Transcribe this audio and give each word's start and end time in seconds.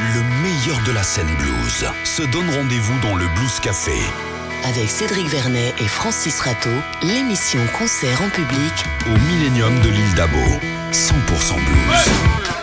Le 0.00 0.22
meilleur 0.42 0.80
de 0.86 0.92
la 0.92 1.02
scène 1.02 1.34
blues 1.38 1.84
se 2.04 2.22
donne 2.22 2.48
rendez-vous 2.50 2.96
dans 3.00 3.16
le 3.16 3.26
Blues 3.34 3.58
Café. 3.58 3.98
Avec 4.64 4.88
Cédric 4.88 5.26
Vernet 5.26 5.74
et 5.80 5.88
Francis 5.88 6.38
Rateau, 6.38 6.70
l'émission 7.02 7.60
concert 7.76 8.22
en 8.22 8.28
public 8.28 8.84
au 9.06 9.18
Millennium 9.26 9.80
de 9.80 9.88
l'île 9.88 10.14
d'Abo. 10.14 10.38
100% 10.92 11.56
blues. 11.56 12.57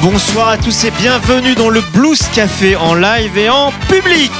Bonsoir 0.00 0.48
à 0.50 0.56
tous 0.56 0.84
et 0.84 0.92
bienvenue 0.92 1.56
dans 1.56 1.70
le 1.70 1.80
Blues 1.92 2.22
Café 2.32 2.76
en 2.76 2.94
live 2.94 3.36
et 3.36 3.50
en 3.50 3.72
public. 3.88 4.30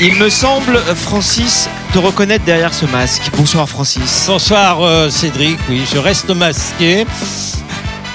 Il 0.00 0.14
me 0.14 0.30
semble, 0.30 0.78
Francis, 0.94 1.68
te 1.92 1.98
reconnaître 1.98 2.44
derrière 2.44 2.72
ce 2.72 2.86
masque. 2.86 3.22
Bonsoir 3.36 3.68
Francis. 3.68 4.26
Bonsoir 4.28 4.82
euh, 4.82 5.10
Cédric, 5.10 5.58
oui, 5.68 5.82
je 5.92 5.98
reste 5.98 6.30
masqué. 6.30 7.06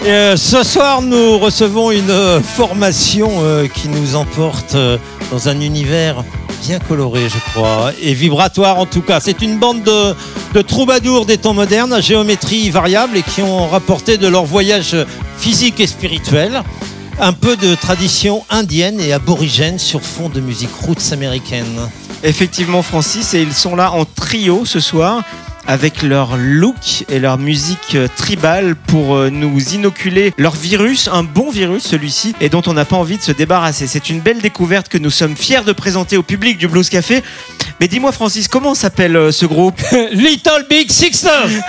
Euh, 0.05 0.37
ce 0.37 0.63
soir, 0.63 1.01
nous 1.01 1.37
recevons 1.37 1.91
une 1.91 2.09
euh, 2.09 2.41
formation 2.41 3.43
qui 3.73 3.89
nous 3.89 4.15
emporte 4.15 4.77
dans 5.31 5.49
un 5.49 5.59
univers 5.59 6.23
bien 6.63 6.79
coloré, 6.79 7.27
je 7.27 7.51
crois, 7.51 7.91
et 8.01 8.13
vibratoire 8.13 8.79
en 8.79 8.85
tout 8.85 9.01
cas. 9.01 9.19
C'est 9.19 9.41
une 9.41 9.57
bande 9.57 9.83
de, 9.83 10.15
de 10.53 10.61
troubadours 10.61 11.25
des 11.25 11.37
temps 11.37 11.53
modernes 11.53 11.93
à 11.93 12.01
géométrie 12.01 12.69
variable 12.69 13.17
et 13.17 13.23
qui 13.23 13.41
ont 13.41 13.67
rapporté 13.67 14.17
de 14.17 14.27
leur 14.27 14.45
voyage 14.45 14.95
physique 15.37 15.79
et 15.79 15.87
spirituel 15.87 16.63
un 17.19 17.33
peu 17.33 17.55
de 17.55 17.75
tradition 17.75 18.45
indienne 18.49 18.99
et 18.99 19.11
aborigène 19.13 19.79
sur 19.79 20.01
fond 20.01 20.29
de 20.29 20.39
musique 20.39 20.73
roots 20.81 21.11
américaine. 21.11 21.89
Effectivement, 22.23 22.81
Francis, 22.81 23.33
et 23.33 23.41
ils 23.41 23.53
sont 23.53 23.75
là 23.75 23.91
en 23.91 24.05
trio 24.05 24.65
ce 24.65 24.79
soir 24.79 25.23
avec 25.67 26.01
leur 26.01 26.37
look 26.37 27.05
et 27.09 27.19
leur 27.19 27.37
musique 27.37 27.95
euh, 27.95 28.07
tribale 28.15 28.75
pour 28.75 29.15
euh, 29.15 29.29
nous 29.29 29.59
inoculer 29.73 30.33
leur 30.37 30.55
virus, 30.55 31.09
un 31.11 31.23
bon 31.23 31.51
virus 31.51 31.83
celui-ci, 31.83 32.33
et 32.41 32.49
dont 32.49 32.63
on 32.65 32.73
n'a 32.73 32.85
pas 32.85 32.95
envie 32.95 33.17
de 33.17 33.21
se 33.21 33.33
débarrasser. 33.33 33.85
C'est 33.85 34.09
une 34.09 34.21
belle 34.21 34.39
découverte 34.39 34.87
que 34.87 34.97
nous 34.97 35.09
sommes 35.09 35.35
fiers 35.35 35.63
de 35.65 35.73
présenter 35.73 36.17
au 36.17 36.23
public 36.23 36.57
du 36.57 36.67
Blues 36.67 36.89
Café. 36.89 37.21
Mais 37.79 37.87
dis-moi 37.87 38.11
Francis, 38.11 38.47
comment 38.47 38.73
s'appelle 38.73 39.15
euh, 39.15 39.31
ce 39.31 39.45
groupe? 39.45 39.79
Little 40.11 40.65
Big 40.69 40.89
Sixers 40.89 41.61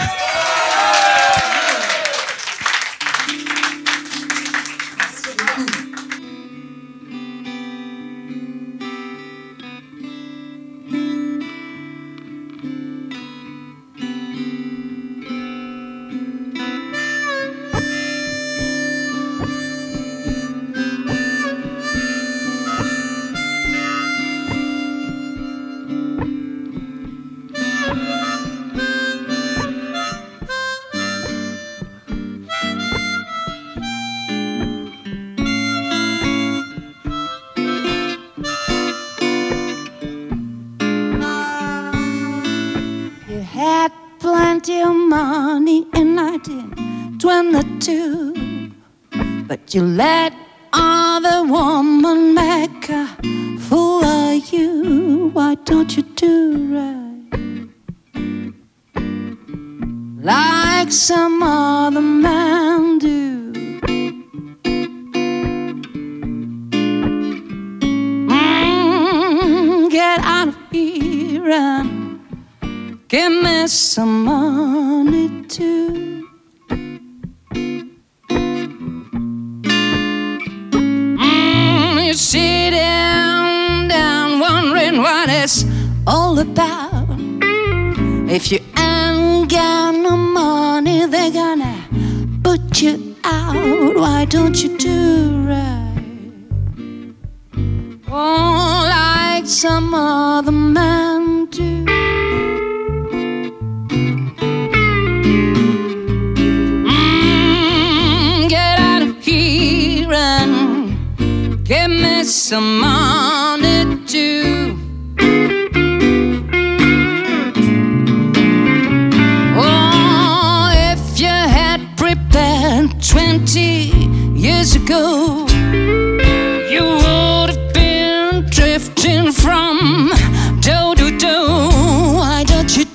You 49.70 49.82
let 49.82 50.32
other 50.72 51.44
woman 51.44 52.32
make 52.32 52.88
a 52.88 53.06
fool 53.60 54.02
of 54.02 54.50
you. 54.50 55.28
Why 55.34 55.56
don't 55.56 55.94
you 55.94 56.02
do 56.02 56.74
right? 56.74 57.68
Like 60.24 60.90
some 60.90 61.42
other 61.42 62.00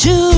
don't 0.04 0.33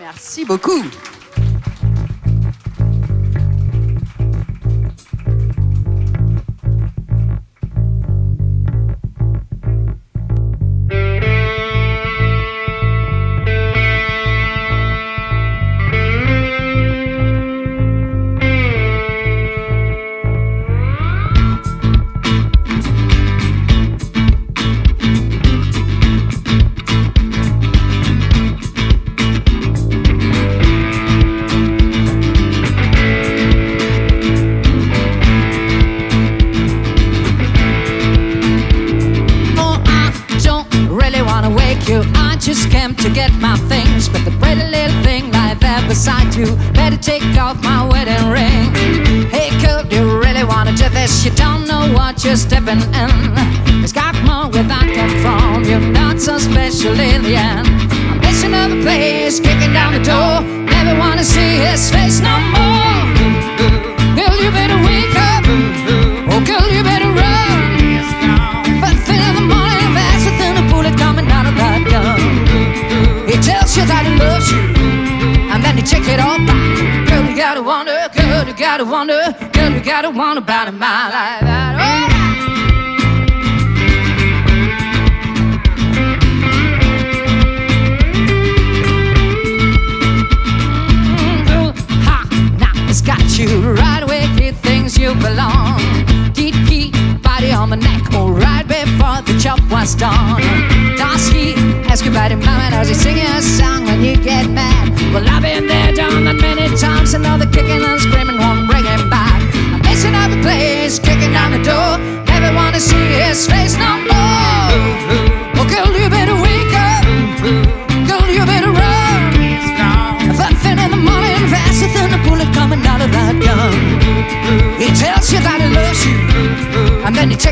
Merci 0.00 0.46
beaucoup. 0.46 0.82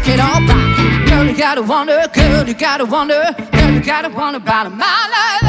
Take 0.08 0.14
it 0.14 0.20
all 0.20 0.40
back. 0.46 1.08
Girl, 1.08 1.24
you 1.26 1.36
gotta 1.36 1.62
wonder, 1.62 2.06
girl, 2.14 2.46
you 2.46 2.54
gotta 2.54 2.84
wonder, 2.84 3.34
girl, 3.52 3.72
you 3.72 3.80
gotta 3.80 4.08
wonder 4.08 4.38
about 4.38 4.66
a 4.66 4.70
man 4.70 5.47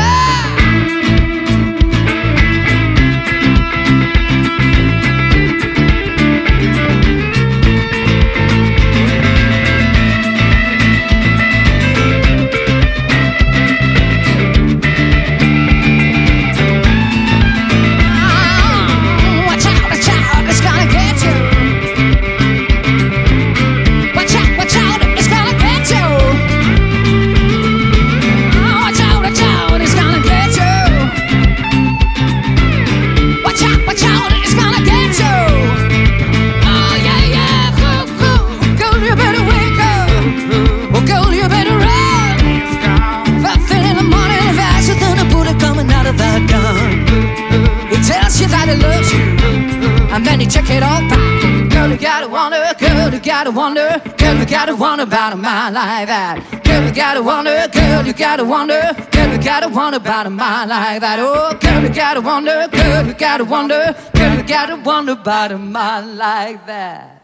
and 50.11 50.25
then 50.25 50.39
he 50.39 50.45
check 50.47 50.69
it 50.69 50.83
all 50.83 51.01
back. 51.09 51.69
Girl, 51.71 51.89
you 51.89 51.97
gotta 51.97 52.27
wonder, 52.27 52.61
girl, 52.79 53.13
you 53.13 53.19
gotta 53.19 53.51
wonder, 53.51 54.01
girl, 54.17 54.37
you 54.37 54.45
gotta 54.45 54.75
wonder 54.75 55.03
about 55.03 55.33
a 55.33 55.37
man 55.37 55.73
like 55.73 56.07
that. 56.07 56.63
Girl, 56.63 56.83
you 56.85 56.93
gotta 56.93 57.21
wonder, 57.21 57.67
girl, 57.71 58.05
you 58.05 58.13
gotta 58.13 58.43
wonder, 58.43 58.81
girl, 59.11 59.31
you 59.31 59.39
gotta 59.39 59.69
wonder 59.69 59.97
about 59.97 60.25
a 60.25 60.29
man 60.29 60.69
like 60.69 61.01
that. 61.01 61.19
Oh, 61.19 61.57
girl, 61.59 61.83
you 61.83 61.89
gotta 61.89 62.21
wonder, 62.21 62.67
girl, 62.71 63.05
you 63.05 63.13
gotta 63.13 63.45
wonder, 63.45 63.95
girl, 64.13 64.35
you 64.35 64.43
gotta 64.43 64.75
wonder 64.77 65.13
about 65.13 65.51
a 65.51 65.57
man 65.57 66.17
like 66.17 66.65
that. 66.65 67.15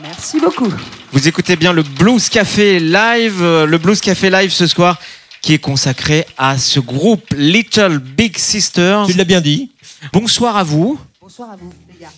Merci 0.00 0.40
beaucoup. 0.40 0.72
Vous 1.12 1.28
écoutez 1.28 1.56
bien 1.56 1.72
le 1.74 1.82
Blues 1.82 2.30
Café 2.30 2.80
Live, 2.80 3.42
le 3.42 3.76
Blues 3.76 4.00
Café 4.00 4.30
Live 4.30 4.50
ce 4.50 4.66
soir 4.66 4.98
qui 5.42 5.54
est 5.54 5.58
consacré 5.58 6.24
à 6.38 6.56
ce 6.56 6.80
groupe 6.80 7.34
Little 7.36 7.98
Big 7.98 8.38
Sisters. 8.38 9.06
Tu 9.06 9.14
l'as 9.14 9.24
bien 9.24 9.40
dit. 9.40 9.71
Bonsoir 10.12 10.56
à 10.56 10.64
vous. 10.64 10.98
Bonsoir 11.20 11.50
à 11.50 11.56
vous, 11.56 11.70
les 11.92 12.00
gars. 12.00 12.10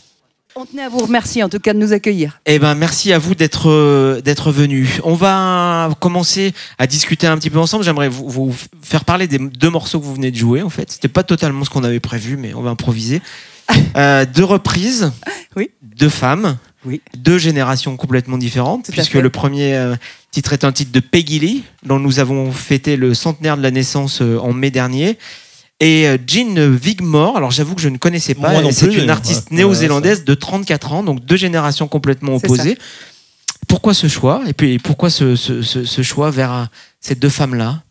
On 0.56 0.64
tenait 0.64 0.84
à 0.84 0.88
vous 0.88 0.98
remercier 0.98 1.42
en 1.42 1.48
tout 1.48 1.58
cas 1.58 1.72
de 1.74 1.78
nous 1.80 1.92
accueillir. 1.92 2.40
Eh 2.46 2.60
ben, 2.60 2.76
merci 2.76 3.12
à 3.12 3.18
vous 3.18 3.34
d'être 3.34 3.68
euh, 3.68 4.20
d'être 4.20 4.52
venus. 4.52 5.00
On 5.02 5.14
va 5.14 5.90
commencer 5.98 6.54
à 6.78 6.86
discuter 6.86 7.26
un 7.26 7.36
petit 7.36 7.50
peu 7.50 7.58
ensemble. 7.58 7.82
J'aimerais 7.84 8.08
vous, 8.08 8.28
vous 8.28 8.54
faire 8.80 9.04
parler 9.04 9.26
des 9.26 9.38
deux 9.38 9.70
morceaux 9.70 9.98
que 9.98 10.04
vous 10.04 10.14
venez 10.14 10.30
de 10.30 10.36
jouer. 10.36 10.62
En 10.62 10.70
fait, 10.70 10.92
c'était 10.92 11.08
pas 11.08 11.24
totalement 11.24 11.64
ce 11.64 11.70
qu'on 11.70 11.82
avait 11.82 11.98
prévu, 12.00 12.36
mais 12.36 12.54
on 12.54 12.62
va 12.62 12.70
improviser. 12.70 13.20
Euh, 13.96 14.26
deux 14.26 14.44
reprises, 14.44 15.10
Oui. 15.56 15.70
deux 15.80 16.10
femmes, 16.10 16.58
Oui. 16.84 17.00
deux 17.16 17.38
générations 17.38 17.96
complètement 17.96 18.36
différentes, 18.36 18.90
puisque 18.90 19.14
le 19.14 19.30
premier 19.30 19.74
euh, 19.74 19.94
titre 20.32 20.52
est 20.52 20.64
un 20.64 20.72
titre 20.72 20.92
de 20.92 21.00
Peggy 21.00 21.38
Lee, 21.38 21.64
dont 21.84 21.98
nous 21.98 22.18
avons 22.18 22.52
fêté 22.52 22.96
le 22.96 23.14
centenaire 23.14 23.56
de 23.56 23.62
la 23.62 23.70
naissance 23.70 24.20
euh, 24.20 24.36
en 24.38 24.52
mai 24.52 24.70
dernier. 24.70 25.16
Et 25.80 26.06
euh, 26.08 26.16
Jean 26.26 26.56
Wigmore, 26.82 27.36
alors 27.36 27.50
j'avoue 27.50 27.74
que 27.74 27.80
je 27.80 27.88
ne 27.88 27.98
connaissais 27.98 28.34
pas, 28.34 28.52
c'est 28.72 28.92
une 28.94 29.10
artiste 29.10 29.50
néo-zélandaise 29.50 30.24
de 30.24 30.34
34 30.34 30.92
ans, 30.92 31.02
donc 31.02 31.24
deux 31.24 31.36
générations 31.36 31.88
complètement 31.88 32.36
opposées. 32.36 32.78
Pourquoi 33.66 33.92
ce 33.94 34.06
choix? 34.08 34.42
Et 34.46 34.52
puis 34.52 34.78
pourquoi 34.78 35.10
ce, 35.10 35.34
ce- 35.36 35.62
ce- 35.62 35.84
ce 35.84 36.02
choix 36.02 36.30
vers 36.30 36.52
euh, 36.52 36.64
ces 37.00 37.14
deux 37.14 37.28
femmes-là? 37.28 37.82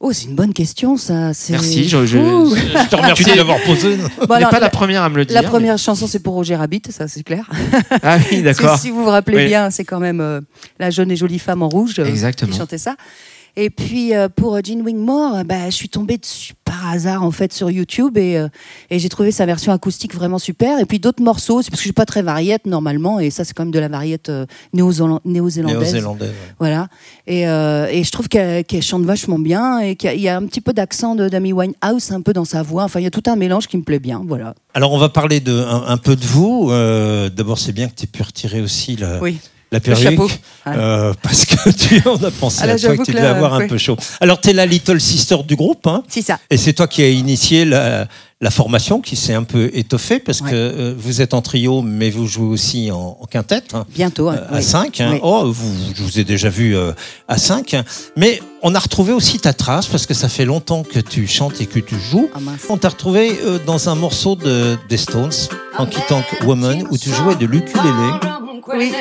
Oh, 0.00 0.12
c'est 0.12 0.26
une 0.26 0.36
bonne 0.36 0.52
question, 0.54 0.96
ça. 0.96 1.32
Merci, 1.50 1.88
je- 1.88 2.06
je- 2.06 2.18
fou. 2.18 2.54
Je 2.56 2.88
te 2.90 2.94
remercie 2.96 3.24
d'avoir 3.24 3.60
posé. 3.62 3.96
Bon, 3.96 4.06
Tu 4.06 4.28
n'es 4.28 4.34
alors, 4.36 4.50
pas 4.50 4.60
la 4.60 4.66
la, 4.66 4.70
première 4.70 5.02
à 5.02 5.08
me 5.08 5.16
le 5.16 5.24
dire. 5.24 5.34
la 5.34 5.42
mais- 5.42 5.48
première 5.48 5.76
chanson, 5.76 6.06
c'est 6.06 6.20
pour 6.20 6.34
Roger 6.34 6.54
Rabbit, 6.56 6.82
ça 6.90 7.08
c'est 7.08 7.24
clair. 7.24 7.50
Ah 8.02 8.16
oui, 8.30 8.42
d'accord. 8.42 8.78
Si, 8.78 8.90
vous 8.90 9.02
vous 9.02 9.10
rappelez 9.10 9.36
Oui. 9.38 9.46
bien, 9.46 9.70
c'est 9.70 9.84
quand 9.84 9.98
même 10.00 10.20
euh, 10.20 10.40
la 10.78 10.90
jeune 10.90 11.10
et 11.10 11.16
jolie 11.16 11.40
femme 11.40 11.62
en 11.62 11.68
rouge 11.68 11.94
euh, 11.98 12.30
qui 12.32 12.52
chantait 12.56 12.78
ça. 12.78 12.94
Et 13.60 13.70
puis 13.70 14.14
euh, 14.14 14.28
pour 14.28 14.54
euh, 14.54 14.60
Jean 14.64 14.80
Wingmore, 14.84 15.34
euh, 15.38 15.42
bah, 15.42 15.66
je 15.68 15.74
suis 15.74 15.88
tombée 15.88 16.16
dessus 16.16 16.52
par 16.64 16.90
hasard 16.90 17.24
en 17.24 17.30
fait 17.32 17.52
sur 17.52 17.70
YouTube 17.70 18.16
et, 18.18 18.46
et 18.90 18.98
j'ai 18.98 19.08
trouvé 19.08 19.32
sa 19.32 19.46
version 19.46 19.72
acoustique 19.72 20.14
vraiment 20.14 20.38
super. 20.38 20.78
Et 20.78 20.84
puis 20.84 21.00
d'autres 21.00 21.22
morceaux, 21.22 21.60
c'est 21.62 21.70
parce 21.70 21.80
que 21.80 21.84
je 21.84 21.88
suis 21.88 21.92
pas 21.92 22.04
très 22.04 22.22
variette 22.22 22.66
normalement 22.66 23.18
et 23.20 23.30
ça 23.30 23.42
c'est 23.44 23.54
quand 23.54 23.64
même 23.64 23.72
de 23.72 23.78
la 23.78 23.88
variette 23.88 24.30
néo-zélan- 24.74 25.20
néo-zélandaise. 25.24 25.78
Néo-zélandais. 25.94 26.26
ouais. 26.26 26.32
Voilà. 26.60 26.88
Et, 27.26 27.48
euh, 27.48 27.88
et 27.90 28.04
je 28.04 28.10
trouve 28.12 28.28
qu'elle 28.28 28.64
chante 28.82 29.02
vachement 29.04 29.38
bien 29.40 29.78
et 29.80 29.96
qu'il 29.96 30.08
y 30.08 30.12
a- 30.12 30.14
il 30.14 30.20
y 30.20 30.28
a 30.28 30.36
un 30.36 30.46
petit 30.46 30.60
peu 30.60 30.72
d'accent 30.74 31.14
de 31.16 31.28
d'Amy 31.28 31.52
Winehouse 31.52 32.12
un 32.12 32.20
peu 32.20 32.32
dans 32.34 32.44
sa 32.44 32.62
voix. 32.62 32.84
Enfin, 32.84 33.00
il 33.00 33.04
y 33.04 33.06
a 33.06 33.10
tout 33.10 33.22
un 33.26 33.36
mélange 33.36 33.66
qui 33.66 33.76
me 33.78 33.82
plaît 33.82 33.98
bien. 33.98 34.22
Voilà. 34.26 34.54
Alors, 34.74 34.92
on 34.92 34.98
va 34.98 35.08
parler 35.08 35.40
de, 35.40 35.52
un, 35.52 35.84
un 35.88 35.96
peu 35.96 36.14
de 36.16 36.24
vous. 36.24 36.68
Euh, 36.70 37.28
D'abord, 37.30 37.58
c'est 37.58 37.72
bien 37.72 37.88
que 37.88 37.94
tu 37.94 38.04
aies 38.04 38.08
pu 38.08 38.22
retirer 38.22 38.60
aussi 38.60 38.94
la, 38.96 39.20
Oui. 39.20 39.38
La 39.72 39.80
perruque. 39.80 40.02
chapeau. 40.02 40.24
Ouais. 40.26 40.72
euh, 40.76 41.12
parce 41.22 41.44
que 41.44 41.70
tu 41.70 42.02
on 42.06 42.22
a 42.24 42.30
pensé 42.30 42.60
Ah, 42.62 42.66
là, 42.66 42.72
à 42.74 42.78
toi 42.78 42.96
que 42.96 43.02
tu 43.02 43.12
devais 43.12 43.26
avoir 43.26 43.54
un 43.54 43.66
peu 43.68 43.78
chaud. 43.78 43.96
Alors, 44.20 44.40
tu 44.40 44.50
es 44.50 44.52
la 44.52 44.66
little 44.66 45.00
sister 45.00 45.36
du 45.46 45.56
groupe, 45.56 45.86
hein, 45.86 46.02
C'est 46.08 46.22
ça. 46.22 46.38
et 46.50 46.56
c'est 46.56 46.72
toi 46.72 46.86
qui 46.86 47.02
as 47.02 47.08
initié 47.10 47.64
la, 47.64 48.06
la 48.40 48.50
formation 48.50 49.00
qui 49.00 49.16
s'est 49.16 49.34
un 49.34 49.42
peu 49.42 49.68
étoffée 49.74 50.20
parce 50.20 50.40
Ouais. 50.40 50.50
que 50.50 50.54
euh, 50.56 50.94
vous 50.96 51.20
êtes 51.20 51.34
en 51.34 51.42
trio, 51.42 51.82
mais 51.82 52.08
vous 52.08 52.26
jouez 52.28 52.46
aussi 52.46 52.90
en, 52.92 53.16
en 53.20 53.26
quintette. 53.26 53.74
hein, 53.74 53.84
Bientôt. 53.92 54.28
hein. 54.28 54.36
euh, 54.52 54.54
à 54.54 54.58
Oui. 54.58 54.62
5. 54.62 55.02
Oui. 55.10 55.18
Oh, 55.22 55.50
vous, 55.50 55.72
je 55.96 56.02
vous 56.04 56.20
ai 56.20 56.24
déjà 56.24 56.48
vu 56.48 56.76
euh, 56.76 56.92
à 57.26 57.36
5. 57.36 57.74
Mais 58.16 58.40
on 58.62 58.76
a 58.76 58.78
retrouvé 58.78 59.12
aussi 59.12 59.38
ta 59.40 59.52
trace 59.52 59.86
parce 59.88 60.06
que 60.06 60.14
ça 60.14 60.28
fait 60.28 60.44
longtemps 60.44 60.84
que 60.84 61.00
tu 61.00 61.26
chantes 61.26 61.60
et 61.60 61.66
que 61.66 61.80
tu 61.80 61.96
joues. 61.98 62.30
Ah. 62.32 62.38
On 62.68 62.76
t'a 62.76 62.90
retrouvé 62.90 63.36
euh, 63.44 63.58
dans 63.66 63.88
un 63.88 63.96
morceau 63.96 64.36
de, 64.36 64.76
des 64.88 64.98
Stones, 64.98 65.32
Honky 65.76 66.00
Tonk 66.08 66.24
Woman, 66.46 66.84
où 66.90 66.96
tu 66.96 67.10
jouais 67.10 67.34
de 67.34 67.46
l'ukulélé. 67.46 67.90
Oui. 68.76 68.92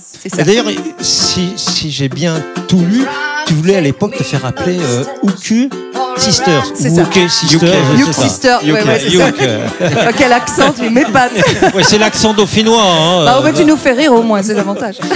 C'est 0.00 0.30
ça. 0.30 0.40
Et 0.40 0.44
d'ailleurs, 0.46 0.66
si, 1.00 1.52
si 1.56 1.90
j'ai 1.90 2.08
bien 2.08 2.42
tout 2.68 2.80
lu, 2.80 3.04
tu 3.46 3.54
voulais 3.54 3.76
à 3.76 3.80
l'époque 3.80 4.16
te 4.16 4.22
faire 4.22 4.44
appeler 4.44 4.78
euh, 4.80 5.04
Uku 5.22 5.68
Sister. 6.16 6.60
C'est 6.74 6.90
ça. 6.90 7.02
Uke 7.02 7.28
Sister. 7.28 7.56
Uke. 7.56 7.72
je 7.94 8.00
Youk 8.00 8.12
sais 8.12 8.22
pas. 8.22 8.28
Sister. 8.28 8.56
Ouais, 8.64 8.70
Uke, 8.80 8.86
ouais, 8.86 9.00
c'est 9.00 9.16
ça. 9.16 9.28
Uke, 9.28 9.48
Ah, 10.06 10.12
quel 10.16 10.32
accent, 10.32 10.72
tu 10.72 10.88
m'épates. 10.90 11.32
ouais, 11.74 11.82
c'est 11.82 11.98
l'accent 11.98 12.32
dauphinois. 12.34 12.80
Hein, 12.82 13.24
Bah, 13.24 13.34
au 13.36 13.38
euh, 13.38 13.42
moins, 13.42 13.52
tu 13.52 13.64
nous 13.64 13.76
fais 13.76 13.92
rire 13.92 14.12
au 14.12 14.22
moins, 14.22 14.42
c'est 14.42 14.54
l'avantage. 14.54 14.96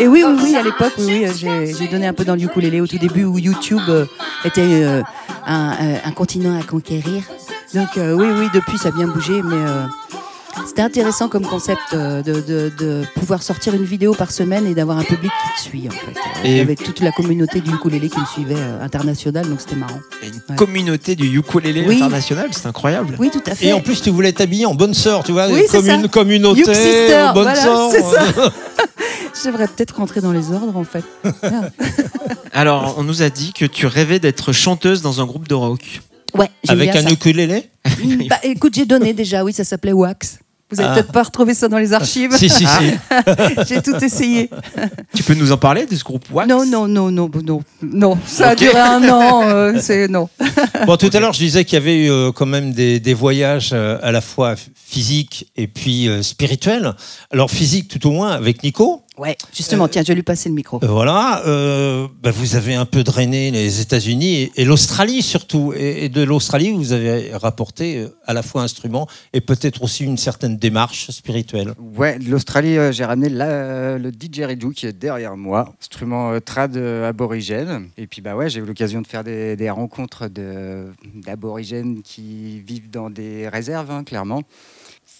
Et 0.00 0.08
oui, 0.08 0.24
oui, 0.26 0.34
oui, 0.42 0.56
à 0.56 0.62
l'époque, 0.62 0.92
oui, 0.98 1.24
oui, 1.24 1.74
j'ai 1.78 1.86
donné 1.86 2.06
un 2.08 2.12
peu 2.12 2.24
dans 2.24 2.34
le 2.34 2.42
ukulélé 2.42 2.80
au 2.80 2.86
tout 2.86 2.98
début 2.98 3.24
où 3.24 3.38
YouTube 3.38 3.82
euh, 3.88 4.06
était 4.44 4.60
euh, 4.62 5.02
un, 5.46 5.70
un 6.04 6.10
continent 6.10 6.58
à 6.58 6.64
conquérir. 6.64 7.22
Donc 7.74 7.96
euh, 7.96 8.12
oui, 8.12 8.26
oui, 8.38 8.48
depuis 8.52 8.76
ça 8.78 8.88
a 8.88 8.92
bien 8.92 9.06
bougé, 9.06 9.40
mais 9.44 9.54
euh, 9.54 9.84
c'était 10.66 10.82
intéressant 10.82 11.28
comme 11.28 11.44
concept 11.46 11.80
euh, 11.92 12.22
de, 12.22 12.34
de- 12.40 12.72
de 12.78 13.02
pouvoir 13.14 13.42
sortir 13.42 13.74
une 13.74 13.84
vidéo 13.84 14.14
par 14.14 14.30
semaine 14.30 14.66
et 14.66 14.74
d'avoir 14.74 14.98
un 14.98 15.04
public 15.04 15.30
qui 15.30 15.62
te 15.62 15.68
suit 15.68 15.88
en 15.88 15.90
fait. 15.90 16.48
Et- 16.48 16.60
avait 16.60 16.74
toute 16.76 17.00
la 17.00 17.12
communauté 17.12 17.60
du 17.60 17.70
ukulélé 17.70 18.08
qui 18.08 18.18
me 18.20 18.26
suivait 18.26 18.54
euh, 18.56 18.82
internationale, 18.82 19.48
donc 19.48 19.60
c'était 19.60 19.76
marrant. 19.76 19.98
A 20.22 20.26
une 20.26 20.32
Ouais. 20.50 20.56
communauté 20.56 21.16
du 21.16 21.38
ukulélé 21.38 21.84
Oui. 21.86 21.96
international, 21.96 22.48
c'est 22.52 22.66
incroyable. 22.66 23.16
Oui, 23.18 23.30
tout 23.30 23.42
à 23.46 23.54
fait. 23.54 23.66
Et 23.66 23.72
en 23.72 23.80
plus, 23.80 24.02
tu 24.02 24.10
voulais 24.10 24.32
t'habiller 24.32 24.66
en 24.66 24.74
bonne 24.74 24.94
sœur, 24.94 25.22
tu 25.24 25.32
vois, 25.32 25.48
Oui, 25.48 25.62
comme 25.70 25.88
une 25.88 26.08
communauté, 26.08 26.64
Sister, 26.64 27.30
bonne 27.34 27.44
voilà, 27.44 27.60
sœur. 27.62 27.90
c'est 27.90 28.02
ça. 28.02 28.52
Je 29.42 29.48
devrais 29.50 29.66
peut-être 29.68 29.96
rentrer 29.96 30.20
dans 30.20 30.32
les 30.32 30.52
ordres 30.52 30.76
en 30.76 30.84
fait. 30.84 31.04
Alors, 32.52 32.94
on 32.98 33.02
nous 33.02 33.22
a 33.22 33.30
dit 33.30 33.52
que 33.52 33.64
tu 33.64 33.86
rêvais 33.86 34.18
d'être 34.20 34.52
chanteuse 34.52 35.02
dans 35.02 35.20
un 35.20 35.26
groupe 35.26 35.48
de 35.48 35.54
rock. 35.54 36.00
Ouais, 36.38 36.50
Avec 36.68 36.90
bien 36.92 37.00
un 37.00 37.04
ça. 37.04 37.12
ukulélé 37.12 37.70
Bah, 38.28 38.36
écoute, 38.42 38.74
j'ai 38.74 38.86
donné 38.86 39.12
déjà, 39.12 39.44
oui, 39.44 39.52
ça 39.52 39.64
s'appelait 39.64 39.92
Wax. 39.92 40.38
Vous 40.70 40.80
avez 40.80 40.88
Ah. 40.88 40.94
peut-être 40.94 41.12
pas 41.12 41.22
retrouvé 41.22 41.54
ça 41.54 41.68
dans 41.68 41.78
les 41.78 41.92
archives. 42.00 42.36
Si, 42.36 42.48
si, 42.48 42.66
si. 42.66 42.94
j'ai 43.68 43.80
tout 43.82 43.96
essayé. 44.02 44.50
Tu 45.14 45.22
peux 45.22 45.34
nous 45.34 45.52
en 45.52 45.56
parler 45.56 45.86
de 45.86 45.94
ce 45.94 46.02
groupe 46.02 46.24
Wax? 46.32 46.48
Non, 46.48 46.64
non, 46.66 46.88
non, 46.88 47.10
non, 47.10 47.30
non, 47.44 47.60
non. 47.82 48.18
Ça 48.26 48.48
a 48.50 48.54
duré 48.54 48.78
un 48.80 49.08
an. 49.08 49.42
euh, 49.48 49.74
c'est 49.80 50.08
non. 50.08 50.28
Bon, 50.86 50.96
tout 50.96 51.10
à 51.12 51.20
l'heure, 51.20 51.32
je 51.32 51.38
disais 51.38 51.64
qu'il 51.64 51.74
y 51.78 51.82
avait 51.82 52.06
eu 52.06 52.32
quand 52.32 52.46
même 52.46 52.72
des, 52.72 52.98
des 52.98 53.14
voyages 53.14 53.70
euh, 53.72 53.98
à 54.02 54.10
la 54.10 54.20
fois 54.20 54.54
physiques 54.74 55.48
et 55.56 55.66
puis 55.66 56.08
euh, 56.08 56.22
spirituels. 56.22 56.92
Alors, 57.32 57.50
physique, 57.50 57.88
tout 57.88 58.08
au 58.08 58.12
moins, 58.12 58.32
avec 58.32 58.62
Nico? 58.62 59.02
Ouais, 59.16 59.36
justement. 59.52 59.86
Tiens, 59.86 60.02
je 60.02 60.08
vais 60.08 60.14
lui 60.16 60.22
passer 60.24 60.48
le 60.48 60.56
micro. 60.56 60.80
Euh, 60.82 60.88
Voilà, 60.88 61.42
euh, 61.46 62.08
bah, 62.20 62.32
vous 62.32 62.56
avez 62.56 62.74
un 62.74 62.84
peu 62.84 63.04
drainé 63.04 63.52
les 63.52 63.80
États-Unis 63.80 64.34
et, 64.42 64.52
et 64.56 64.64
l'Australie 64.64 65.22
surtout. 65.22 65.72
Et, 65.76 66.04
et 66.06 66.08
de 66.08 66.22
l'Australie, 66.22 66.72
vous 66.72 66.92
avez 66.92 67.32
rapporté 67.34 67.98
euh, 67.98 68.08
à 68.26 68.32
la 68.32 68.42
fois 68.42 68.62
instrument 68.62 69.06
et 69.32 69.40
peut-être 69.40 69.82
aussi 69.84 70.04
une 70.04 70.18
certaine 70.18 70.56
démarche 70.56 71.10
spirituelle. 71.12 71.74
Ouais, 71.96 72.18
de 72.18 72.28
l'Australie, 72.28 72.76
euh, 72.76 72.90
j'ai 72.90 73.04
ramené 73.04 73.28
la- 73.28 73.98
le 73.98 74.10
didgeridoo 74.10 74.70
qui 74.70 74.86
est 74.86 74.92
derrière 74.92 75.36
moi, 75.36 75.72
instrument 75.80 76.32
euh, 76.32 76.40
trad 76.40 76.76
euh, 76.76 77.08
aborigène. 77.08 77.90
Et 77.96 78.08
puis 78.08 78.20
bah 78.20 78.34
ouais, 78.34 78.50
j'ai 78.50 78.58
eu 78.60 78.64
l'occasion 78.64 79.00
de 79.00 79.06
faire 79.06 79.22
des, 79.22 79.54
des 79.54 79.70
rencontres 79.70 80.26
de- 80.28 80.86
d'aborigènes 81.24 82.02
qui 82.02 82.60
vivent 82.60 82.90
dans 82.90 83.10
des 83.10 83.48
réserves, 83.48 83.90
hein, 83.92 84.02
clairement. 84.02 84.42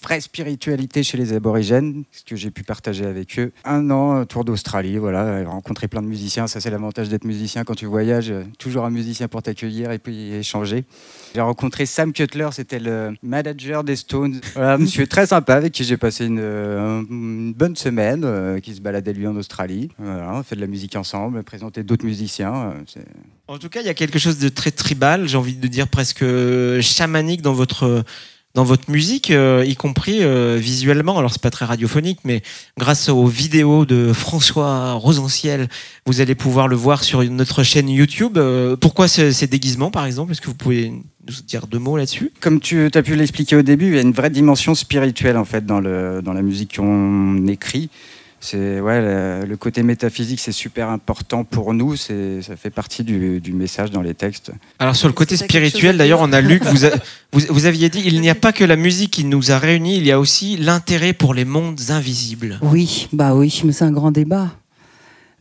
Vraie 0.05 0.21
spiritualité 0.21 1.03
chez 1.03 1.17
les 1.17 1.33
aborigènes, 1.33 2.05
ce 2.13 2.25
que 2.25 2.37
j'ai 2.37 2.51
pu 2.51 2.63
partager 2.63 3.07
avec 3.07 3.39
eux. 3.39 3.53
Un 3.65 3.91
an, 3.91 4.19
euh, 4.19 4.25
tour 4.27 4.45
d'Australie, 4.45 4.99
voilà, 4.99 5.43
rencontrer 5.49 5.89
plein 5.89 6.03
de 6.03 6.07
musiciens. 6.07 6.47
Ça, 6.47 6.61
c'est 6.61 6.69
l'avantage 6.69 7.09
d'être 7.09 7.25
musicien 7.25 7.65
quand 7.65 7.75
tu 7.75 7.87
voyages. 7.87 8.31
euh, 8.31 8.45
Toujours 8.59 8.85
un 8.85 8.91
musicien 8.91 9.29
pour 9.29 9.43
t'accueillir 9.43 9.93
et 9.93 9.99
puis 9.99 10.35
échanger. 10.35 10.85
J'ai 11.35 11.41
rencontré 11.41 11.87
Sam 11.87 12.13
Cutler, 12.13 12.49
c'était 12.53 12.81
le 12.81 13.15
manager 13.23 13.83
des 13.83 13.97
Stones. 13.97 14.43
Voilà, 14.55 14.77
monsieur 14.85 15.07
très 15.07 15.25
sympa 15.27 15.55
avec 15.55 15.73
qui 15.73 15.85
j'ai 15.85 15.97
passé 15.97 16.27
une, 16.27 16.39
euh, 16.39 17.03
une 17.09 17.55
bonne 17.55 17.75
semaine, 17.75 18.61
qui 18.61 18.75
se 18.75 18.83
baladait 18.83 19.15
lui 19.15 19.27
en 19.27 19.37
Australie. 19.37 19.89
Voilà, 19.99 20.35
on 20.35 20.43
fait 20.43 20.55
de 20.57 20.61
la 20.61 20.67
musique 20.67 20.97
ensemble, 20.97 21.43
présenté 21.45 21.83
d'autres 21.83 22.05
musiciens. 22.05 22.75
En 23.49 23.57
tout 23.57 23.71
cas, 23.71 23.81
il 23.81 23.87
y 23.87 23.91
a 23.91 23.95
quelque 23.95 24.19
chose 24.19 24.39
de 24.39 24.51
très 24.51 24.71
tribal, 24.71 25.27
j'ai 25.29 25.39
envie 25.39 25.57
de 25.57 25.67
dire 25.67 25.89
presque 25.89 26.27
chamanique 26.83 27.41
dans 27.41 27.55
votre 27.55 28.05
dans 28.55 28.65
votre 28.65 28.89
musique, 28.91 29.31
euh, 29.33 29.65
y 29.67 29.75
compris 29.75 30.19
euh, 30.23 30.57
visuellement. 30.61 31.19
Alors 31.19 31.33
c'est 31.33 31.43
pas 31.43 31.51
très 31.51 31.65
radiophonique, 31.65 32.21
mais 32.25 32.43
grâce 32.79 33.09
aux 33.09 33.27
vidéos 33.27 33.85
de 33.85 34.13
François 34.13 34.93
Rosenciel, 34.93 35.69
vous 36.07 36.21
allez 36.21 36.35
pouvoir 36.37 36.69
le 36.69 36.77
voir 36.77 37.03
sur 37.03 37.25
notre 37.25 37.65
chaîne 37.65 37.89
YouTube. 37.89 38.39
Euh, 38.39 38.77
pourquoi 38.77 39.09
ce- 39.09 39.33
ces 39.33 39.49
déguisements, 39.49 39.91
par 39.91 40.07
exemple? 40.07 40.31
Est-ce 40.33 40.41
que 40.41 40.47
vous 40.47 40.55
pouvez 40.55 40.91
nous 40.91 41.35
dire 41.47 41.67
deux 41.67 41.81
mots 41.81 41.97
là-dessus? 41.97 42.31
Comme 42.41 42.61
tu 42.61 42.89
as 42.95 43.03
pu 43.03 43.17
l'expliquer 43.17 43.57
au 43.57 43.63
début, 43.63 43.89
il 43.89 43.95
y 43.97 43.99
a 43.99 44.03
une 44.03 44.13
vraie 44.13 44.31
dimension 44.31 44.75
spirituelle 44.77 45.37
en 45.37 45.45
fait 45.45 45.67
dans, 45.67 45.81
le, 45.81 46.21
dans 46.23 46.33
la 46.33 46.43
musique 46.43 46.77
qu'on 46.77 47.47
écrit. 47.49 47.91
C'est 48.47 48.79
ouais, 48.79 49.01
le, 49.01 49.47
le 49.47 49.57
côté 49.57 49.83
métaphysique, 49.83 50.39
c'est 50.39 50.53
super 50.53 50.91
important 50.91 51.45
pour 51.45 51.73
nous. 51.73 51.97
C'est, 51.97 52.43
ça 52.43 52.57
fait 52.57 52.69
partie 52.69 53.03
du, 53.03 53.41
du 53.41 53.55
message 53.55 53.91
dans 53.91 54.03
les 54.03 54.13
textes. 54.13 54.53
Alors 54.79 54.95
sur 54.95 55.09
le 55.09 55.15
côté 55.15 55.39
spirituel, 55.39 55.97
d'ailleurs, 55.97 56.21
on 56.21 56.31
a 56.31 56.43
lu 56.43 56.61
que 56.61 56.67
vous, 56.69 56.85
a- 56.85 56.91
vous, 57.33 57.41
vous 57.49 57.65
aviez 57.65 57.89
dit 57.89 58.03
il 58.05 58.21
n'y 58.21 58.29
a 58.29 58.35
pas 58.35 58.53
que 58.53 58.63
la 58.63 58.77
musique 58.77 59.13
qui 59.13 59.25
nous 59.25 59.51
a 59.51 59.59
réunis, 59.59 59.97
il 59.97 60.05
y 60.05 60.13
a 60.13 60.21
aussi 60.21 60.59
l'intérêt 60.59 61.15
pour 61.15 61.33
les 61.33 61.47
mondes 61.47 61.81
invisibles. 61.89 62.59
Oui, 62.61 63.09
bah 63.15 63.35
oui, 63.35 63.63
mais 63.65 63.73
c'est 63.73 63.85
un 63.87 63.93
grand 63.93 64.11
débat. 64.11 64.51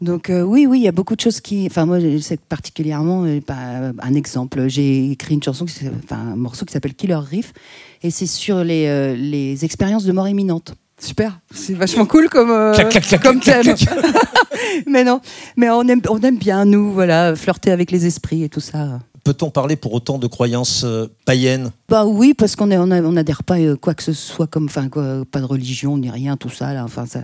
Donc 0.01 0.29
euh, 0.29 0.41
oui, 0.41 0.65
oui, 0.65 0.79
il 0.79 0.83
y 0.83 0.87
a 0.87 0.91
beaucoup 0.93 1.15
de 1.15 1.21
choses 1.21 1.39
qui. 1.41 1.65
Enfin 1.69 1.85
moi, 1.85 1.99
je 1.99 2.17
sais 2.19 2.37
que 2.37 2.41
particulièrement, 2.47 3.25
euh, 3.25 3.39
bah, 3.45 3.91
un 4.01 4.13
exemple. 4.15 4.67
J'ai 4.67 5.11
écrit 5.11 5.33
une 5.35 5.43
chanson, 5.43 5.65
qui 5.65 5.73
enfin 6.03 6.17
un 6.17 6.35
morceau 6.35 6.65
qui 6.65 6.71
s'appelle 6.73 6.93
Killer 6.93 7.15
Riff, 7.15 7.53
et 8.01 8.11
c'est 8.11 8.25
sur 8.27 8.63
les, 8.63 8.85
euh, 8.87 9.15
les 9.15 9.63
expériences 9.65 10.05
de 10.05 10.11
mort 10.11 10.27
imminente. 10.27 10.73
Super, 11.03 11.39
c'est 11.53 11.73
vachement 11.73 12.05
cool 12.05 12.29
comme 12.29 12.49
euh, 12.49 12.73
Clac, 12.73 12.89
clac, 12.89 13.03
clac, 13.03 13.21
comme 13.21 13.39
clac, 13.41 13.63
thème. 13.63 13.75
clac, 13.75 13.99
mais 14.87 15.03
non, 15.03 15.19
mais 15.57 15.69
on 15.69 15.81
aime 15.83 16.01
on 16.09 16.19
aime 16.21 16.37
bien 16.37 16.63
nous, 16.65 16.93
voilà, 16.93 17.35
flirter 17.35 17.71
avec 17.71 17.91
les 17.91 18.05
esprits 18.05 18.43
et 18.43 18.49
tout 18.49 18.61
ça. 18.61 18.99
Peut-on 19.25 19.49
parler 19.49 19.75
pour 19.75 19.93
autant 19.93 20.17
de 20.17 20.27
croyances 20.27 20.83
euh, 20.85 21.07
païennes? 21.25 21.71
Bah 21.89 22.05
oui, 22.05 22.33
parce 22.33 22.55
qu'on 22.55 22.71
on 22.71 22.91
a- 22.91 23.01
on 23.01 23.11
n'adhère 23.13 23.43
pas 23.43 23.57
euh, 23.59 23.75
quoi 23.75 23.93
que 23.93 24.03
ce 24.03 24.13
soit 24.13 24.47
comme, 24.47 24.65
enfin 24.65 24.87
quoi, 24.89 25.23
pas 25.29 25.39
de 25.39 25.45
religion 25.45 25.97
ni 25.97 26.09
rien, 26.09 26.37
tout 26.37 26.49
ça 26.49 26.73
là. 26.73 26.83
Enfin, 26.85 27.05
ça- 27.05 27.21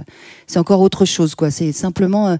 c'est 0.47 0.59
encore 0.59 0.81
autre 0.81 1.05
chose 1.05 1.35
quoi. 1.35 1.49
C'est 1.51 1.71
simplement 1.71 2.27
euh, 2.29 2.35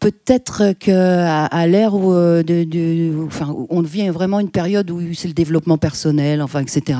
peut-être 0.00 0.72
que 0.78 0.90
à, 1.26 1.44
à 1.46 1.66
l'ère 1.66 1.94
où, 1.94 2.12
euh, 2.14 2.42
de, 2.42 2.64
de- 2.64 3.14
enfin, 3.26 3.48
où 3.50 3.66
on 3.70 3.82
vit 3.82 4.08
vraiment 4.08 4.40
une 4.40 4.50
période 4.50 4.90
où 4.90 5.00
c'est 5.14 5.28
le 5.28 5.34
développement 5.34 5.76
personnel, 5.78 6.40
enfin 6.42 6.60
etc. 6.60 6.98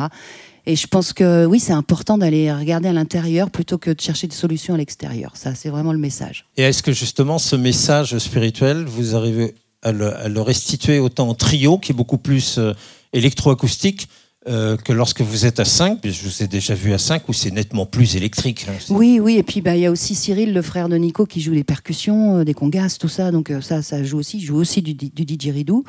Et 0.66 0.76
je 0.76 0.86
pense 0.86 1.12
que 1.12 1.46
oui, 1.46 1.60
c'est 1.60 1.72
important 1.72 2.18
d'aller 2.18 2.52
regarder 2.52 2.88
à 2.88 2.92
l'intérieur 2.92 3.50
plutôt 3.50 3.78
que 3.78 3.90
de 3.90 4.00
chercher 4.00 4.26
des 4.26 4.34
solutions 4.34 4.74
à 4.74 4.76
l'extérieur. 4.76 5.32
Ça, 5.34 5.54
c'est 5.54 5.68
vraiment 5.68 5.92
le 5.92 5.98
message. 5.98 6.46
Et 6.56 6.62
est-ce 6.62 6.82
que 6.82 6.92
justement 6.92 7.38
ce 7.38 7.56
message 7.56 8.16
spirituel, 8.18 8.84
vous 8.84 9.16
arrivez 9.16 9.54
à 9.82 9.92
le, 9.92 10.14
à 10.14 10.28
le 10.28 10.40
restituer 10.40 10.98
autant 10.98 11.28
en 11.28 11.34
trio, 11.34 11.78
qui 11.78 11.92
est 11.92 11.94
beaucoup 11.94 12.18
plus 12.18 12.58
euh, 12.58 12.74
électroacoustique, 13.12 14.08
euh, 14.48 14.78
que 14.78 14.92
lorsque 14.94 15.20
vous 15.20 15.44
êtes 15.44 15.60
à 15.60 15.66
5, 15.66 15.98
je 16.02 16.22
vous 16.26 16.42
ai 16.42 16.46
déjà 16.46 16.74
vu 16.74 16.94
à 16.94 16.98
5, 16.98 17.28
où 17.28 17.34
c'est 17.34 17.50
nettement 17.50 17.84
plus 17.84 18.16
électrique. 18.16 18.66
hein. 18.70 18.72
Oui, 18.88 19.20
oui, 19.20 19.36
et 19.36 19.42
puis 19.42 19.60
bah, 19.60 19.76
il 19.76 19.82
y 19.82 19.86
a 19.86 19.90
aussi 19.90 20.14
Cyril, 20.14 20.54
le 20.54 20.62
frère 20.62 20.88
de 20.88 20.96
Nico, 20.96 21.26
qui 21.26 21.42
joue 21.42 21.52
les 21.52 21.62
percussions, 21.62 22.38
euh, 22.38 22.44
des 22.44 22.54
congas, 22.54 22.96
tout 22.98 23.08
ça. 23.08 23.30
Donc 23.32 23.50
euh, 23.50 23.60
ça, 23.60 23.82
ça 23.82 24.02
joue 24.02 24.18
aussi. 24.18 24.38
Il 24.38 24.44
joue 24.44 24.56
aussi 24.56 24.80
du, 24.80 24.94
du 24.94 25.08
didgeridoo. 25.26 25.84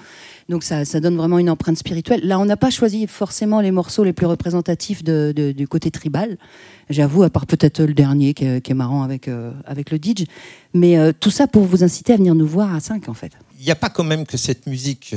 Donc 0.50 0.64
ça, 0.64 0.84
ça 0.84 1.00
donne 1.00 1.16
vraiment 1.16 1.40
une 1.40 1.50
empreinte 1.50 1.78
spirituelle. 1.78 2.20
Là, 2.26 2.40
on 2.40 2.46
n'a 2.46 2.58
pas 2.58 2.70
choisi 2.72 3.08
forcément 3.08 3.62
les 3.62 3.72
morceaux 3.72 4.04
les 4.04 4.12
plus 4.14 4.26
représentatifs 4.26 5.02
de- 5.02 5.32
de- 5.34 5.54
du 5.54 5.68
côté 5.70 5.90
tribal. 5.90 6.38
J'avoue, 6.90 7.24
à 7.24 7.30
part 7.30 7.46
peut-être 7.46 7.82
le 7.82 7.94
dernier 7.94 8.34
qui 8.34 8.44
est, 8.44 8.60
qui 8.60 8.72
est 8.72 8.76
marrant 8.76 9.04
avec, 9.04 9.30
avec 9.66 9.92
le 9.92 9.98
didge. 10.00 10.26
Mais 10.74 10.98
tout 11.14 11.32
ça 11.32 11.48
pour 11.48 11.64
vous 11.64 11.86
inciter 11.86 12.12
à 12.12 12.18
venir 12.18 12.36
nous 12.36 12.46
voir 12.48 12.76
à 12.76 12.82
5, 12.82 13.08
en 13.08 13.14
fait. 13.14 13.32
Il 13.60 13.64
n'y 13.66 13.72
a 13.72 13.76
pas 13.76 13.90
quand 13.90 14.04
même 14.04 14.26
que 14.26 14.36
cette 14.36 14.68
musique 14.68 15.16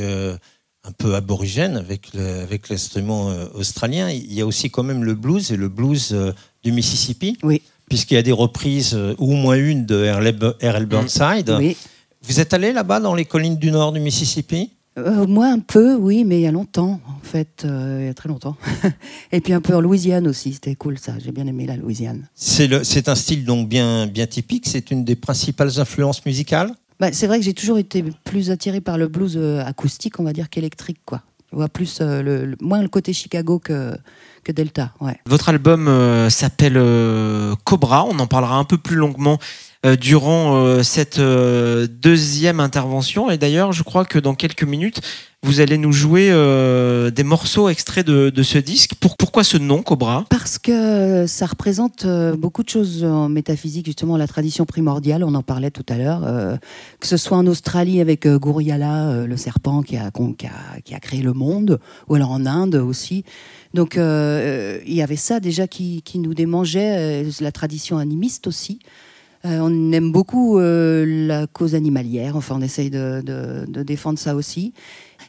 un 0.84 0.92
peu 0.92 1.14
aborigène 1.14 1.76
avec 1.76 2.12
le- 2.14 2.40
avec 2.42 2.68
l'instrument 2.68 3.30
euh, 3.30 3.46
australien. 3.54 4.10
Il 4.10 4.32
y 4.32 4.40
a 4.40 4.46
aussi 4.46 4.70
quand 4.70 4.82
même 4.82 5.02
le 5.04 5.14
blues 5.14 5.50
et 5.50 5.56
le 5.56 5.68
blues 5.68 6.10
euh, 6.12 6.32
du 6.62 6.72
Mississippi. 6.72 7.36
Oui. 7.42 7.62
Puisqu'il 7.88 8.14
y 8.14 8.18
a 8.18 8.22
des 8.22 8.32
reprises, 8.32 8.94
euh, 8.94 9.14
ou 9.18 9.32
au 9.32 9.36
moins 9.36 9.56
une 9.56 9.84
de 9.86 10.06
R.L. 10.10 10.86
Burnside. 10.86 11.54
Oui. 11.58 11.76
Vous 12.22 12.40
êtes 12.40 12.54
allé 12.54 12.72
là-bas 12.72 13.00
dans 13.00 13.14
les 13.14 13.24
collines 13.26 13.56
du 13.56 13.70
nord 13.70 13.92
du 13.92 14.00
Mississippi? 14.00 14.70
Euh, 14.96 15.26
moi, 15.26 15.46
un 15.48 15.58
peu, 15.58 15.96
oui, 15.96 16.24
mais 16.24 16.38
il 16.38 16.42
y 16.42 16.46
a 16.46 16.52
longtemps, 16.52 17.00
en 17.08 17.18
fait, 17.22 17.64
euh, 17.64 17.98
il 18.02 18.06
y 18.06 18.08
a 18.08 18.14
très 18.14 18.28
longtemps. 18.28 18.56
et 19.32 19.40
puis 19.40 19.52
un 19.52 19.60
peu 19.60 19.74
en 19.74 19.80
Louisiane 19.80 20.28
aussi, 20.28 20.52
c'était 20.52 20.76
cool 20.76 20.98
ça. 20.98 21.14
J'ai 21.22 21.32
bien 21.32 21.46
aimé 21.46 21.66
la 21.66 21.76
Louisiane. 21.76 22.28
C'est 22.34 23.08
un 23.08 23.14
style 23.16 23.44
donc 23.44 23.68
bien, 23.68 24.06
bien 24.06 24.26
typique. 24.26 24.66
C'est 24.68 24.90
une 24.92 25.04
des 25.04 25.16
principales 25.16 25.80
influences 25.80 26.24
musicales? 26.24 26.72
Bah, 27.00 27.12
c'est 27.12 27.26
vrai 27.26 27.38
que 27.38 27.44
j'ai 27.44 27.54
toujours 27.54 27.78
été 27.78 28.04
plus 28.24 28.50
attiré 28.50 28.80
par 28.80 28.98
le 28.98 29.08
blues 29.08 29.36
euh, 29.36 29.64
acoustique, 29.64 30.20
on 30.20 30.24
va 30.24 30.32
dire, 30.32 30.48
qu'électrique, 30.48 31.00
quoi. 31.04 31.22
Plus 31.72 31.98
euh, 32.00 32.54
moins 32.60 32.82
le 32.82 32.88
côté 32.88 33.12
Chicago 33.12 33.60
que, 33.60 33.96
que 34.44 34.52
Delta, 34.52 34.92
ouais. 35.00 35.16
Votre 35.26 35.48
album 35.48 35.88
euh, 35.88 36.30
s'appelle 36.30 36.76
euh, 36.76 37.54
Cobra. 37.64 38.04
On 38.04 38.18
en 38.20 38.26
parlera 38.28 38.56
un 38.56 38.64
peu 38.64 38.78
plus 38.78 38.96
longuement 38.96 39.38
euh, 39.84 39.96
durant 39.96 40.82
cette 40.82 41.18
deuxième 41.20 42.60
intervention. 42.60 43.30
Et 43.30 43.38
d'ailleurs, 43.38 43.72
je 43.72 43.82
crois 43.82 44.04
que 44.04 44.18
dans 44.18 44.34
quelques 44.34 44.64
minutes, 44.64 45.00
vous 45.42 45.60
allez 45.60 45.76
nous 45.76 45.92
jouer 45.92 46.30
des 47.14 47.22
morceaux 47.24 47.68
extraits 47.68 48.06
de, 48.06 48.30
de 48.30 48.42
ce 48.42 48.56
disque. 48.56 48.94
Pour- 48.94 49.18
pourquoi 49.18 49.44
ce 49.44 49.58
nom, 49.58 49.82
Cobra? 49.82 50.24
Parce 50.30 50.58
que 50.58 51.26
ça 51.26 51.44
représente 51.44 52.06
beaucoup 52.38 52.62
de 52.62 52.70
choses 52.70 53.04
en 53.04 53.28
métaphysique, 53.28 53.84
justement 53.84 54.16
la 54.16 54.26
tradition 54.26 54.64
primordiale, 54.64 55.22
on 55.22 55.34
en 55.34 55.42
parlait 55.42 55.70
tout 55.70 55.84
à 55.90 55.98
l'heure, 55.98 56.58
que 56.98 57.06
ce 57.06 57.18
soit 57.18 57.36
en 57.36 57.46
Australie 57.46 58.00
avec 58.00 58.26
Guriala, 58.26 59.08
euh, 59.10 59.26
le 59.26 59.36
serpent 59.36 59.82
qui 59.82 59.98
a, 59.98 60.10
qu'on- 60.10 60.32
qui, 60.32 60.46
a, 60.46 60.80
qui 60.82 60.94
a 60.94 60.98
créé 61.00 61.20
le 61.20 61.34
monde, 61.34 61.78
ou 62.08 62.14
alors 62.14 62.30
en 62.30 62.46
Inde 62.46 62.76
aussi. 62.76 63.24
Donc 63.74 63.96
euh, 63.98 64.78
il 64.86 64.94
y 64.94 65.02
avait 65.02 65.16
ça 65.16 65.40
déjà 65.40 65.66
qui, 65.66 66.00
qui 66.02 66.18
nous 66.20 66.32
démangeait, 66.32 67.24
euh, 67.24 67.30
la 67.40 67.52
tradition 67.52 67.98
animiste 67.98 68.46
aussi. 68.46 68.78
Euh, 69.44 69.58
on 69.60 69.92
aime 69.92 70.10
beaucoup 70.10 70.58
euh, 70.58 71.04
la 71.26 71.46
cause 71.46 71.74
animalière, 71.74 72.34
enfin 72.34 72.54
on 72.58 72.62
essaye 72.62 72.88
de, 72.88 73.20
de- 73.20 73.82
défendre 73.82 74.18
ça 74.18 74.34
aussi. 74.36 74.72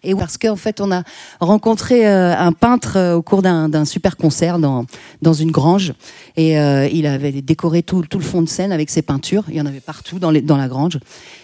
Et 0.04 0.14
parce 0.16 0.38
qu'en 0.38 0.56
fait 0.56 0.80
on 0.80 0.92
a 0.92 1.04
rencontré 1.42 2.08
euh, 2.08 2.34
un 2.38 2.54
peintre 2.54 2.98
euh, 2.98 3.16
au 3.16 3.22
cours 3.24 3.42
d'un 3.42 3.86
super 3.86 4.16
concert 4.16 4.60
dans, 4.60 4.86
dans 5.22 5.34
une 5.34 5.52
grange 5.52 5.94
et 6.38 6.58
euh, 6.60 6.88
il 6.88 7.08
avait 7.08 7.32
décoré 7.42 7.82
tout, 7.82 8.04
tout 8.04 8.20
le 8.20 8.24
fond 8.24 8.42
de 8.42 8.48
scène 8.48 8.72
avec 8.72 8.90
ses 8.90 9.02
peintures, 9.02 9.44
il 9.50 9.56
y 9.56 9.62
en 9.62 9.66
avait 9.66 9.82
partout 9.82 10.20
dans, 10.20 10.32
les, 10.32 10.42
dans 10.42 10.58
la 10.58 10.68
grange. 10.70 11.00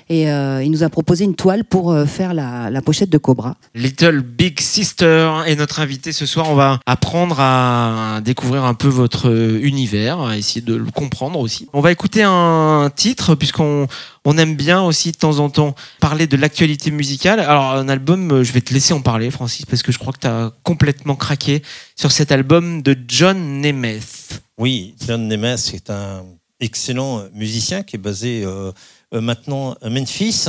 Et 0.10 0.32
euh, 0.32 0.64
il 0.64 0.72
nous 0.72 0.84
a 0.84 0.90
proposé 0.90 1.24
une 1.24 1.36
toile 1.36 1.64
pour 1.64 1.92
euh, 1.92 2.06
faire 2.06 2.34
la, 2.34 2.70
la 2.70 2.82
pochette 2.82 3.10
de 3.10 3.18
Cobra. 3.18 3.56
Little 3.76 4.22
Big 4.22 4.60
Sister 4.60 5.32
est 5.46 5.56
notre 5.56 5.80
invité 5.80 6.12
ce 6.12 6.26
soir. 6.26 6.50
On 6.50 6.56
va 6.56 6.80
apprendre 6.86 7.40
à 7.40 8.20
découvrir 8.24 8.66
un 8.66 8.74
peu 8.74 8.88
votre 8.88 9.32
univers, 9.62 10.20
à 10.22 10.38
essayer 10.38 10.62
de 10.62 10.76
le 10.76 10.92
comprendre 10.92 11.40
aussi. 11.40 11.68
On 11.74 11.82
va 11.82 11.92
écouter 11.92 12.24
un 12.24 12.92
titre 12.96 13.36
puisqu'on 13.36 13.88
on 14.26 14.38
aime 14.38 14.56
bien 14.56 14.84
aussi 14.84 15.12
de 15.12 15.18
temps 15.18 15.40
en 15.40 15.50
temps 15.50 15.76
parler 16.00 16.28
de 16.28 16.38
l'actualité 16.38 16.92
musicale. 16.92 17.40
Alors 17.40 17.72
un 17.72 17.90
album, 17.90 18.32
euh, 18.32 18.44
je 18.44 18.52
vais 18.52 18.62
te 18.62 18.74
laisser 18.74 18.94
en 18.94 19.02
parler 19.02 19.32
Francis 19.32 19.66
parce 19.66 19.82
que 19.82 19.92
je 19.92 19.98
crois 19.98 20.14
que 20.14 20.20
tu 20.20 20.28
as 20.28 20.52
complètement 20.64 21.16
craqué 21.16 21.64
sur 21.96 22.12
cet 22.12 22.32
album 22.32 22.82
de 22.82 22.96
John 23.08 23.62
Nemeth. 23.62 24.42
Oui, 24.58 24.96
John 25.08 25.28
Nemeth 25.28 25.72
est 25.74 25.90
un 25.90 26.24
excellent 26.60 27.24
musicien 27.34 27.82
qui 27.82 27.96
est 27.96 28.00
basé 28.00 28.44
euh, 28.46 28.72
maintenant 29.12 29.76
à 29.82 29.90
Memphis 29.90 30.46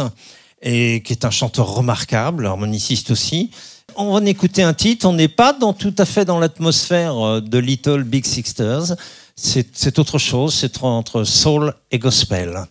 et 0.63 1.03
qui 1.03 1.13
est 1.13 1.25
un 1.25 1.31
chanteur 1.31 1.75
remarquable, 1.75 2.47
harmoniciste 2.47 3.11
aussi. 3.11 3.51
On 3.97 4.19
va 4.19 4.25
écouter 4.29 4.63
un 4.63 4.75
titre. 4.75 5.07
On 5.07 5.13
n'est 5.13 5.29
pas 5.29 5.53
dans, 5.53 5.73
tout 5.73 5.95
à 5.99 6.05
fait 6.05 6.25
dans 6.25 6.39
l'atmosphère 6.39 7.19
euh, 7.19 7.41
de 7.41 7.59
Little 7.59 8.05
Big 8.05 8.25
Sisters. 8.25 8.97
C'est 9.37 9.69
c'est 9.73 9.99
autre 9.99 10.19
chose. 10.19 10.55
C'est 10.55 10.83
entre 10.83 11.25
soul 11.25 11.75
et 11.91 11.99
gospel. 11.99 12.67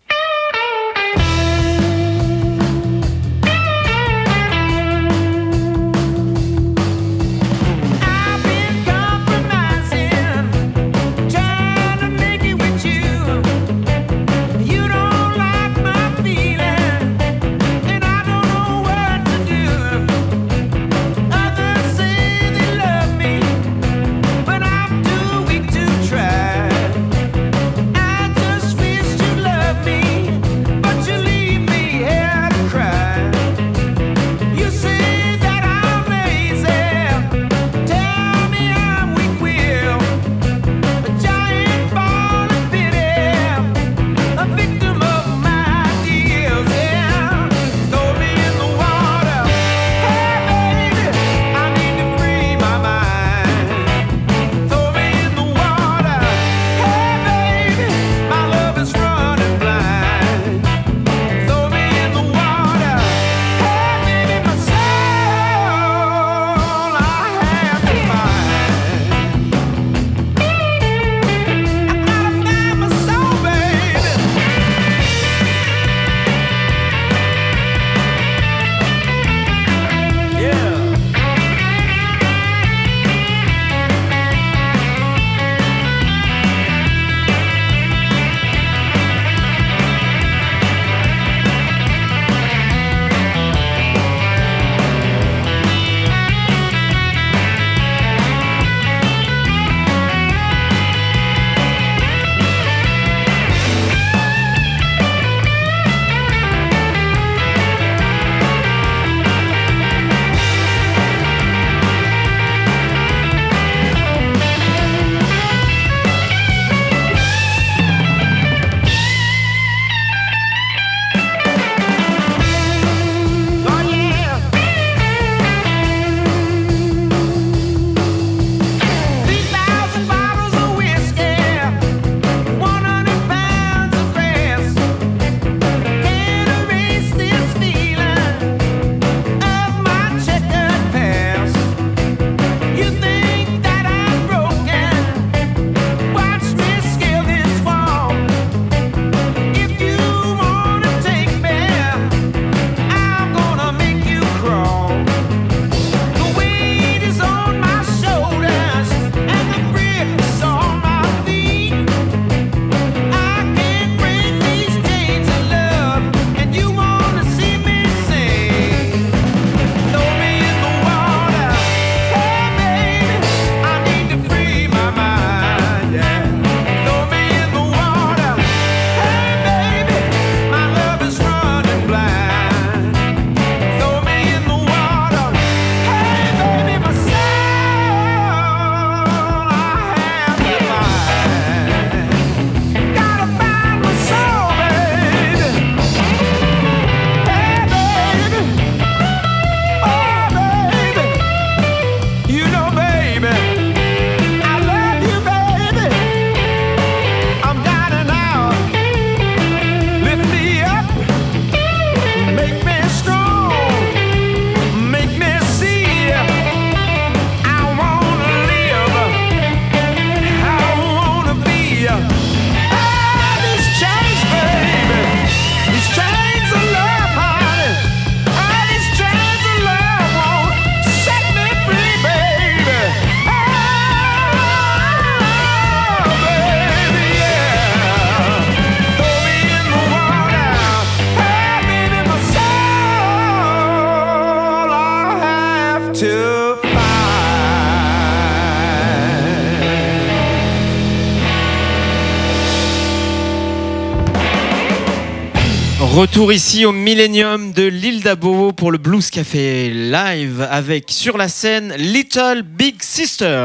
Retour 256.02 256.34
ici 256.34 256.66
au 256.66 256.72
Millennium 256.72 257.52
de 257.54 257.62
l'île 257.62 258.02
d'Abo 258.02 258.54
pour 258.54 258.72
le 258.72 258.80
Blues 258.80 259.12
Café 259.12 259.70
live 259.70 260.42
avec 260.50 260.86
sur 260.90 261.16
la 261.16 261.28
scène 261.28 261.76
Little 261.78 262.42
Big 262.42 262.82
Sister. 262.82 263.44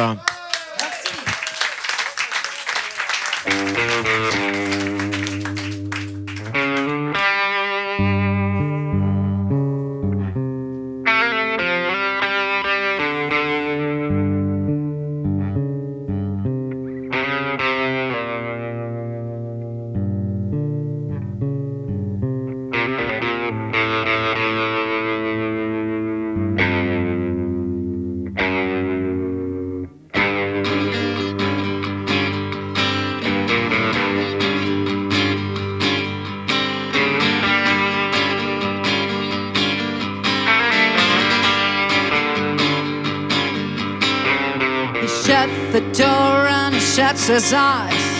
His 47.28 47.52
eyes. 47.52 48.16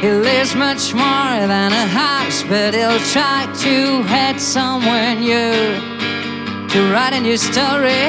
He 0.00 0.10
lives 0.10 0.54
much 0.54 0.94
more 0.94 1.36
than 1.52 1.72
a 1.72 1.86
house, 1.86 2.42
but 2.44 2.72
he'll 2.74 2.98
try 3.12 3.46
to 3.64 4.02
head 4.04 4.40
somewhere 4.40 5.14
new 5.14 5.54
to 6.68 6.78
write 6.92 7.12
a 7.12 7.20
new 7.20 7.36
story. 7.36 8.08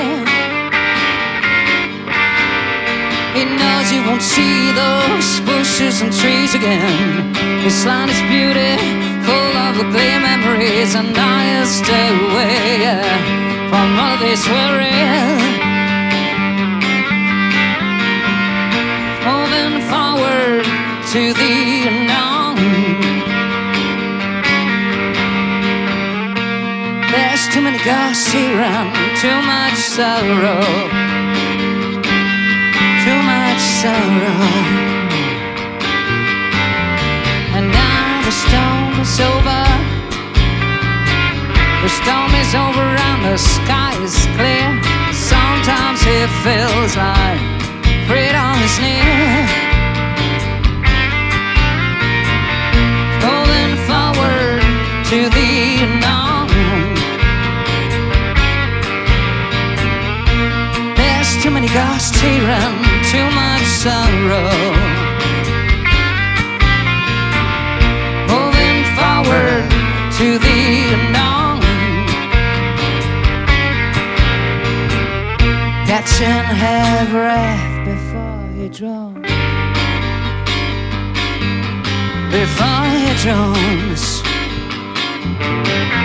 He 3.36 3.44
knows 3.44 3.89
he 3.89 4.00
won't 4.08 4.22
see 4.22 4.72
those 4.72 5.41
bushes 5.41 6.02
and 6.02 6.13
trees 6.13 6.56
again. 6.56 7.36
His 7.63 7.86
land 7.86 8.12
is 8.12 8.22
beauty, 8.32 8.78
full 9.26 9.54
of 9.65 9.80
ugly 9.84 10.12
memories, 10.30 10.96
and 10.96 11.17
I'll 11.17 11.65
stay 11.65 12.08
away 12.08 12.82
yeah, 12.82 13.70
from 13.70 14.00
all 14.00 14.17
this 14.17 14.48
worry. 14.48 15.61
To 21.12 21.34
the 21.34 21.88
unknown. 21.91 22.56
There's 27.12 27.43
too 27.50 27.60
many 27.60 27.80
ghosts 27.84 28.34
and 28.34 28.95
too 29.19 29.39
much 29.43 29.76
sorrow. 29.76 30.63
Too 33.04 33.21
much 33.28 33.62
sorrow. 33.82 34.39
And 37.60 37.67
now 37.67 38.21
the 38.24 38.32
storm 38.32 38.93
is 39.04 39.19
over. 39.19 39.63
The 41.84 41.91
storm 42.00 42.32
is 42.39 42.56
over 42.56 42.88
and 43.10 43.26
the 43.26 43.38
sky 43.38 44.02
is 44.02 44.15
clear. 44.39 44.69
Sometimes 45.12 46.00
it 46.08 46.30
feels 46.45 46.95
like 46.95 47.41
freedom 48.08 48.56
is 48.63 48.80
near. 48.80 49.70
To 55.12 55.30
the 55.30 55.84
unknown. 55.84 56.47
There's 60.95 61.43
too 61.43 61.52
many 61.52 61.67
ghosts 61.67 62.17
here 62.21 62.47
and 62.47 62.78
too 63.12 63.28
much 63.41 63.67
sorrow. 63.84 64.52
Moving 68.32 68.80
forward 68.95 69.67
to 70.19 70.28
the 70.45 70.62
unknown. 70.95 71.60
Catching 75.91 76.47
her 76.63 77.08
breath 77.12 77.86
before 77.86 78.43
you 78.58 78.69
drown. 78.69 79.21
Before 82.32 82.88
you 83.04 83.13
drowns. 83.24 84.31
Thank 85.52 85.96
you. 85.96 86.01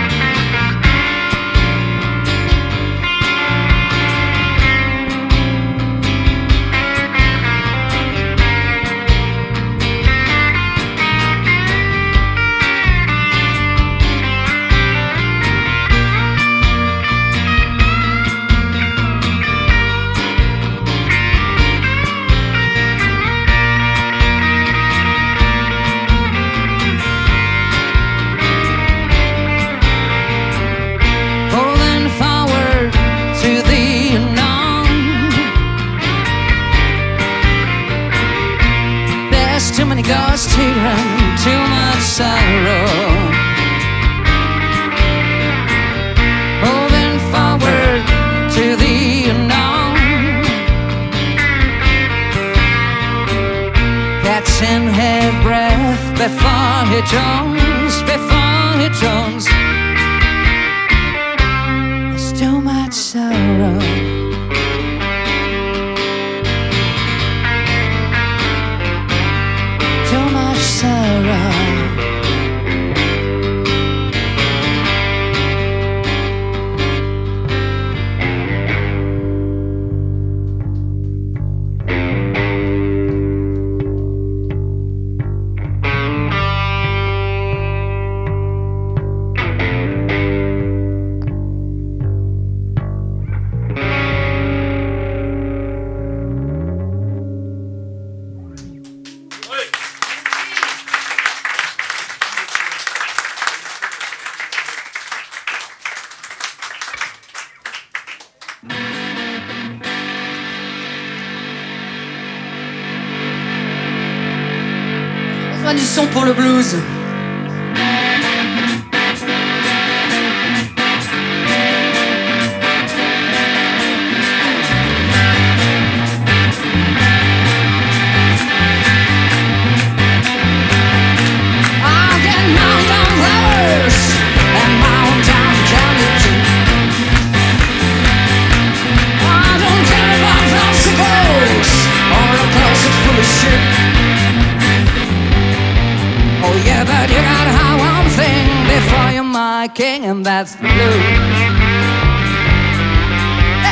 That's 150.37 150.53
the 150.53 150.61
blues. 150.61 151.01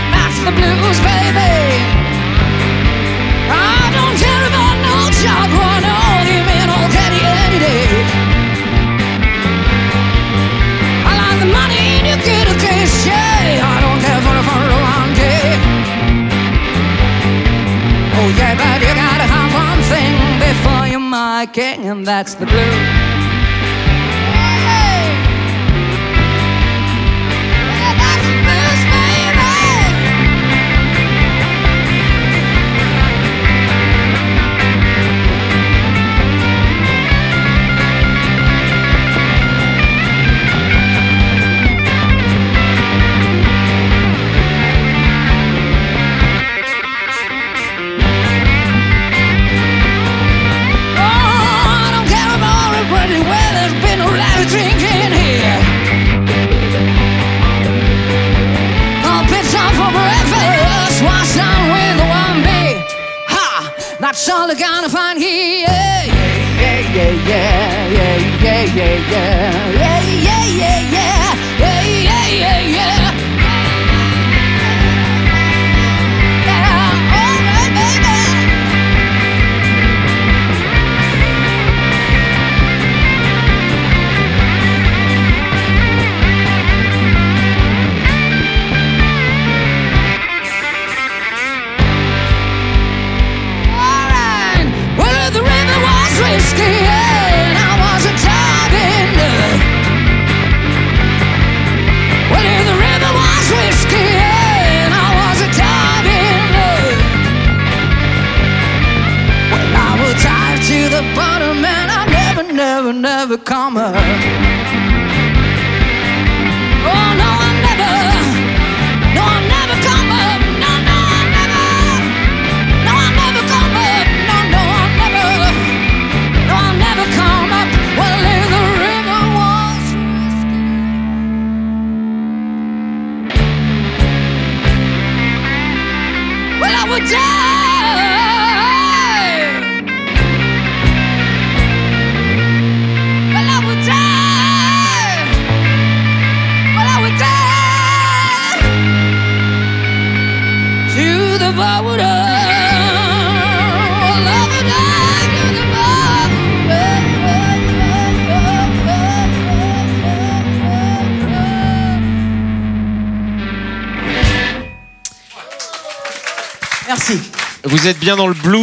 That's 0.09 0.39
the 0.41 0.53
blues, 0.57 0.97
baby. 1.05 1.53
I 3.53 3.85
don't 3.93 4.17
care 4.17 4.45
about 4.49 4.75
no 4.81 4.97
job, 5.21 5.45
all 5.61 6.25
him 6.25 6.47
in 6.57 6.67
old 6.73 6.89
caddy 6.89 7.21
any 7.21 7.59
day. 7.61 7.85
I 11.05 11.11
like 11.21 11.37
the 11.45 11.49
money 11.53 12.01
and 12.01 12.05
you 12.09 12.17
get 12.25 12.49
a 12.49 12.55
cliche. 12.57 13.61
I 13.61 13.77
don't 13.85 14.01
care 14.01 14.21
for 14.25 14.33
the 14.33 14.43
fun 14.49 14.65
around 14.65 15.13
here. 15.21 15.57
Oh 18.17 18.29
yeah, 18.41 18.57
but 18.57 18.81
you 18.81 18.89
gotta 19.05 19.27
have 19.35 19.53
one 19.53 19.81
thing 19.93 20.13
before 20.41 20.87
you're 20.89 20.99
my 20.99 21.45
king, 21.45 21.85
and 21.85 22.07
that's 22.07 22.33
the 22.33 22.47
blues. 22.47 23.14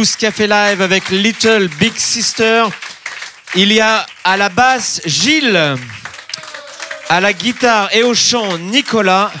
Blues 0.03 0.17
Café 0.17 0.47
Live 0.47 0.81
avec 0.81 1.11
Little 1.11 1.69
Big 1.79 1.95
Sister. 1.95 2.65
Il 3.55 3.71
y 3.71 3.79
a 3.79 4.05
à 4.25 4.35
la 4.35 4.49
basse 4.49 4.99
Gilles, 5.05 5.77
à 7.07 7.21
la 7.21 7.31
guitare 7.31 7.87
et 7.95 8.03
au 8.03 8.13
chant 8.13 8.57
Nicolas, 8.57 9.31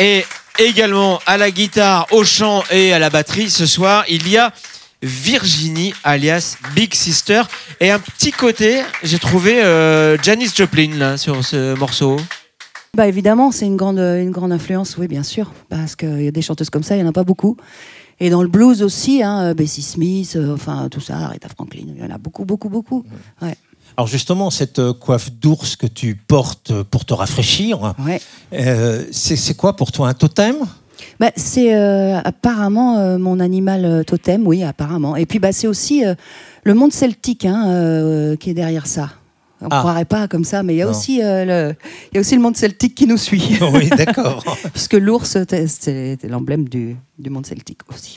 et 0.00 0.24
également 0.58 1.20
à 1.26 1.36
la 1.38 1.52
guitare, 1.52 2.08
au 2.10 2.24
chant 2.24 2.64
et 2.72 2.92
à 2.92 2.98
la 2.98 3.08
batterie 3.08 3.48
ce 3.48 3.66
soir, 3.66 4.04
il 4.08 4.28
y 4.28 4.36
a 4.36 4.52
Virginie 5.00 5.94
alias 6.02 6.56
Big 6.74 6.92
Sister. 6.92 7.42
Et 7.78 7.92
un 7.92 8.00
petit 8.00 8.32
côté, 8.32 8.82
j'ai 9.04 9.20
trouvé 9.20 9.62
euh, 9.62 10.18
Janis 10.20 10.50
Joplin 10.56 10.96
là, 10.96 11.16
sur 11.16 11.44
ce 11.44 11.76
morceau. 11.76 12.16
Bah 12.94 13.06
évidemment, 13.06 13.52
c'est 13.52 13.66
une 13.66 13.76
grande, 13.76 14.00
une 14.00 14.32
grande 14.32 14.50
influence, 14.50 14.96
oui, 14.98 15.06
bien 15.06 15.22
sûr, 15.22 15.52
parce 15.68 15.94
qu'il 15.94 16.22
y 16.22 16.28
a 16.28 16.32
des 16.32 16.42
chanteuses 16.42 16.70
comme 16.70 16.82
ça, 16.82 16.96
il 16.96 17.02
n'y 17.02 17.06
en 17.06 17.10
a 17.10 17.12
pas 17.12 17.22
beaucoup. 17.22 17.56
Et 18.20 18.30
dans 18.30 18.42
le 18.42 18.48
blues 18.48 18.82
aussi, 18.82 19.22
hein, 19.22 19.52
Bessie 19.54 19.82
Smith, 19.82 20.34
euh, 20.36 20.54
enfin 20.54 20.88
tout 20.90 21.00
ça, 21.00 21.16
Aretha 21.18 21.48
Franklin, 21.48 21.84
il 21.96 22.02
y 22.02 22.06
en 22.06 22.14
a 22.14 22.18
beaucoup, 22.18 22.44
beaucoup, 22.44 22.68
beaucoup. 22.70 23.04
Ouais. 23.42 23.56
Alors 23.96 24.06
justement, 24.08 24.50
cette 24.50 24.78
euh, 24.78 24.92
coiffe 24.94 25.30
d'ours 25.32 25.76
que 25.76 25.86
tu 25.86 26.14
portes 26.16 26.70
euh, 26.70 26.84
pour 26.84 27.04
te 27.04 27.14
rafraîchir, 27.14 27.94
Ouais. 28.04 28.20
euh, 28.54 29.04
c'est 29.12 29.54
quoi 29.56 29.76
pour 29.76 29.92
toi 29.92 30.08
un 30.08 30.14
totem? 30.14 30.56
Bah, 31.20 31.30
c'est 31.36 31.74
euh, 31.74 32.18
apparemment 32.24 32.98
euh, 32.98 33.18
mon 33.18 33.38
animal 33.38 33.84
euh, 33.84 34.02
totem, 34.02 34.46
oui, 34.46 34.62
apparemment. 34.64 35.14
Et 35.16 35.26
puis 35.26 35.38
bah, 35.38 35.52
c'est 35.52 35.66
aussi 35.66 36.04
euh, 36.06 36.14
le 36.64 36.72
monde 36.74 36.92
celtique 36.92 37.44
hein, 37.44 37.68
euh, 37.68 38.36
qui 38.36 38.50
est 38.50 38.54
derrière 38.54 38.86
ça. 38.86 39.10
On 39.62 39.66
ne 39.66 39.70
Ah. 39.72 39.78
croirait 39.80 40.04
pas 40.04 40.28
comme 40.28 40.44
ça, 40.44 40.62
mais 40.62 40.74
il 40.74 40.78
y, 40.78 40.82
a 40.82 40.84
Non. 40.84 40.90
aussi, 40.90 41.22
euh, 41.22 41.44
le, 41.44 41.76
il 42.12 42.16
y 42.16 42.18
a 42.18 42.20
aussi 42.20 42.34
le 42.34 42.42
monde 42.42 42.56
celtique 42.56 42.94
qui 42.94 43.06
nous 43.06 43.16
suit. 43.16 43.58
Oui, 43.72 43.88
d'accord. 43.96 44.44
Puisque 44.72 44.94
l'ours, 44.94 45.36
c'est- 45.48 46.22
l'emblème 46.24 46.68
du, 46.68 46.96
du 47.18 47.30
monde 47.30 47.46
celtique 47.46 47.80
aussi. 47.92 48.16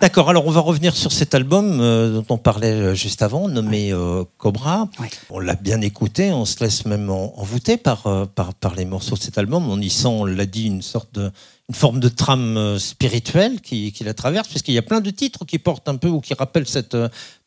D'accord, 0.00 0.28
alors 0.28 0.46
on 0.46 0.50
va 0.50 0.60
revenir 0.60 0.94
sur 0.94 1.12
cet 1.12 1.34
album 1.34 1.78
euh, 1.80 2.12
dont 2.20 2.26
on 2.30 2.36
parlait 2.36 2.72
euh, 2.72 2.94
juste 2.94 3.22
avant, 3.22 3.48
nommé 3.48 3.90
euh, 3.92 4.22
Cobra. 4.36 4.88
Ouais. 5.00 5.08
On 5.30 5.38
l'a 5.38 5.54
bien 5.54 5.80
écouté, 5.80 6.30
on 6.30 6.44
se 6.44 6.62
laisse 6.62 6.84
même 6.84 7.08
en- 7.08 7.32
envoûter 7.40 7.76
par, 7.76 8.02
par, 8.34 8.54
par 8.54 8.74
les 8.74 8.84
morceaux 8.84 9.14
de 9.16 9.20
cet 9.22 9.38
album. 9.38 9.68
On 9.70 9.80
y 9.80 9.88
sent, 9.88 10.08
on 10.08 10.24
l'a 10.26 10.46
dit, 10.46 10.66
une 10.66 10.82
sorte 10.82 11.14
de 11.14 11.30
une 11.70 11.74
forme 11.74 12.00
de 12.00 12.08
trame 12.08 12.78
spirituelle 12.78 13.60
qui, 13.60 13.92
qui 13.92 14.02
la 14.04 14.14
traverse, 14.14 14.48
puisqu'il 14.48 14.74
y 14.74 14.78
a 14.78 14.82
plein 14.82 15.00
de 15.00 15.10
titres 15.10 15.44
qui 15.44 15.58
portent 15.58 15.88
un 15.88 15.96
peu 15.96 16.08
ou 16.08 16.20
qui 16.20 16.34
rappellent 16.34 16.66
cette 16.68 16.96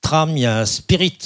trame. 0.02 0.32
Il 0.38 0.41
y 0.44 0.46
a 0.46 0.65
Spirit, 0.65 1.17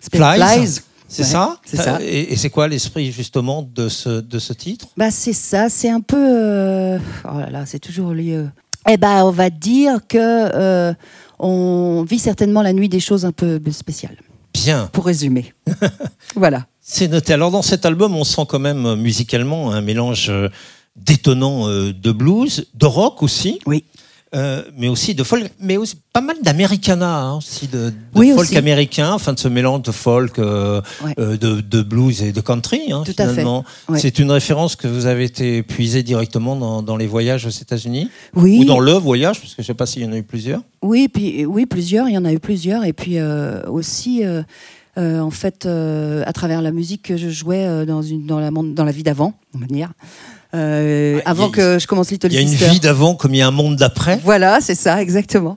Spirit 0.00 0.38
Flies. 0.38 0.40
Flies. 0.66 0.80
C'est 1.12 1.22
Ouais, 1.22 1.28
ça 1.28 1.56
c'est 1.64 1.76
ça. 1.76 1.98
Et, 2.02 2.32
et 2.32 2.36
c'est 2.36 2.48
quoi 2.50 2.68
l'esprit 2.68 3.12
justement 3.12 3.62
de 3.62 3.88
ce, 3.88 4.20
de 4.20 4.38
ce 4.38 4.52
titre? 4.54 4.86
Bah, 4.96 5.10
c'est 5.10 5.32
ça, 5.34 5.68
c'est 5.68 5.90
un 5.90 6.00
peu. 6.00 6.16
euh, 6.18 6.98
Oh 7.24 7.38
là 7.38 7.50
là, 7.50 7.66
c'est 7.66 7.78
toujours 7.78 8.14
lié. 8.14 8.44
Eh 8.88 8.96
ben, 8.96 9.22
on 9.24 9.30
va 9.30 9.50
dire 9.50 9.98
que 10.08 10.16
euh, 10.18 10.94
on 11.38 12.04
vit 12.08 12.18
certainement 12.18 12.62
la 12.62 12.72
nuit 12.72 12.88
des 12.88 12.98
choses 13.00 13.24
un 13.24 13.32
peu 13.32 13.60
spéciales, 13.70 14.16
Bien. 14.54 14.88
pour 14.92 15.04
résumer. 15.06 15.52
voilà. 16.34 16.66
C'est 16.80 17.08
noté. 17.08 17.32
Alors 17.34 17.50
dans 17.50 17.62
cet 17.62 17.84
album, 17.86 18.16
on 18.16 18.24
sent 18.24 18.42
quand 18.48 18.58
même 18.58 18.86
euh, 18.86 18.96
musicalement 18.96 19.70
un 19.72 19.80
mélange 19.82 20.30
euh, 20.30 20.48
détonnant 20.96 21.68
euh, 21.68 21.92
de 21.92 22.10
blues, 22.12 22.66
de 22.74 22.86
rock 22.86 23.22
aussi. 23.22 23.60
Oui. 23.66 23.84
Euh, 24.34 24.62
mais 24.78 24.88
aussi 24.88 25.14
de 25.14 25.24
folk, 25.24 25.50
mais 25.60 25.76
aussi 25.76 25.94
pas 26.12 26.22
mal 26.22 26.36
d'Americana, 26.42 27.18
hein, 27.20 27.36
aussi 27.36 27.66
de, 27.68 27.90
de 27.90 27.94
Oui, 28.14 28.30
folk 28.30 28.40
aussi. 28.40 28.56
américain, 28.56 29.12
enfin 29.12 29.34
de 29.34 29.38
ce 29.38 29.48
mélange 29.48 29.82
de 29.82 29.92
folk, 29.92 30.38
euh, 30.38 30.80
Ouais. 31.04 31.14
euh, 31.18 31.36
de, 31.36 31.60
de 31.60 31.82
blues 31.82 32.22
et 32.22 32.32
de 32.32 32.40
country. 32.40 32.92
Hein, 32.92 33.02
Tout 33.04 33.12
à 33.18 33.24
fait. 33.26 33.30
finalement. 33.30 33.62
Ouais. 33.90 33.98
C'est 33.98 34.18
une 34.18 34.30
référence 34.30 34.74
que 34.74 34.88
vous 34.88 35.04
avez 35.04 35.24
été 35.24 35.62
puisée 35.62 36.02
directement 36.02 36.56
dans, 36.56 36.82
dans 36.82 36.96
les 36.96 37.06
voyages 37.06 37.44
aux 37.44 37.50
États-Unis? 37.50 38.08
Oui. 38.34 38.60
ou 38.60 38.64
dans 38.64 38.80
le 38.80 38.92
voyage, 38.92 39.38
parce 39.40 39.54
que 39.54 39.60
je 39.62 39.66
sais 39.66 39.74
pas 39.74 39.84
s'il 39.84 40.02
y 40.02 40.06
en 40.06 40.12
a 40.12 40.16
eu 40.16 40.22
plusieurs. 40.22 40.62
Oui, 40.80 41.08
puis 41.08 41.44
oui, 41.44 41.66
plusieurs. 41.66 42.08
Il 42.08 42.14
y 42.14 42.18
en 42.18 42.24
a 42.24 42.32
eu 42.32 42.38
plusieurs. 42.40 42.84
Et 42.86 42.94
puis 42.94 43.18
aussi, 43.68 44.22
euh, 44.98 45.20
en 45.20 45.30
fait, 45.30 45.64
euh, 45.66 46.22
à 46.26 46.32
travers 46.32 46.60
la 46.60 46.70
musique 46.70 47.02
que 47.02 47.16
je 47.16 47.30
jouais 47.30 47.66
euh, 47.66 47.86
dans, 47.86 48.02
une, 48.02 48.26
dans, 48.26 48.38
la, 48.40 48.50
dans 48.50 48.84
la 48.84 48.92
vie 48.92 49.02
d'avant, 49.02 49.32
on 49.54 49.58
va 49.58 49.66
dire. 49.66 49.92
Euh, 50.54 51.20
Ah, 51.24 51.30
avant 51.30 51.48
a- 51.48 51.52
que 51.52 51.78
je 51.78 51.86
commence 51.86 52.10
Little 52.10 52.30
Il 52.30 52.34
y 52.34 52.38
a 52.38 52.40
une 52.42 52.48
Sister. 52.48 52.68
vie 52.68 52.80
d'avant 52.80 53.14
comme 53.14 53.34
il 53.34 53.38
y 53.38 53.42
a 53.42 53.46
un 53.48 53.52
monde 53.52 53.76
d'après. 53.76 54.20
Voilà, 54.22 54.60
c'est 54.60 54.74
ça, 54.74 55.00
exactement. 55.00 55.56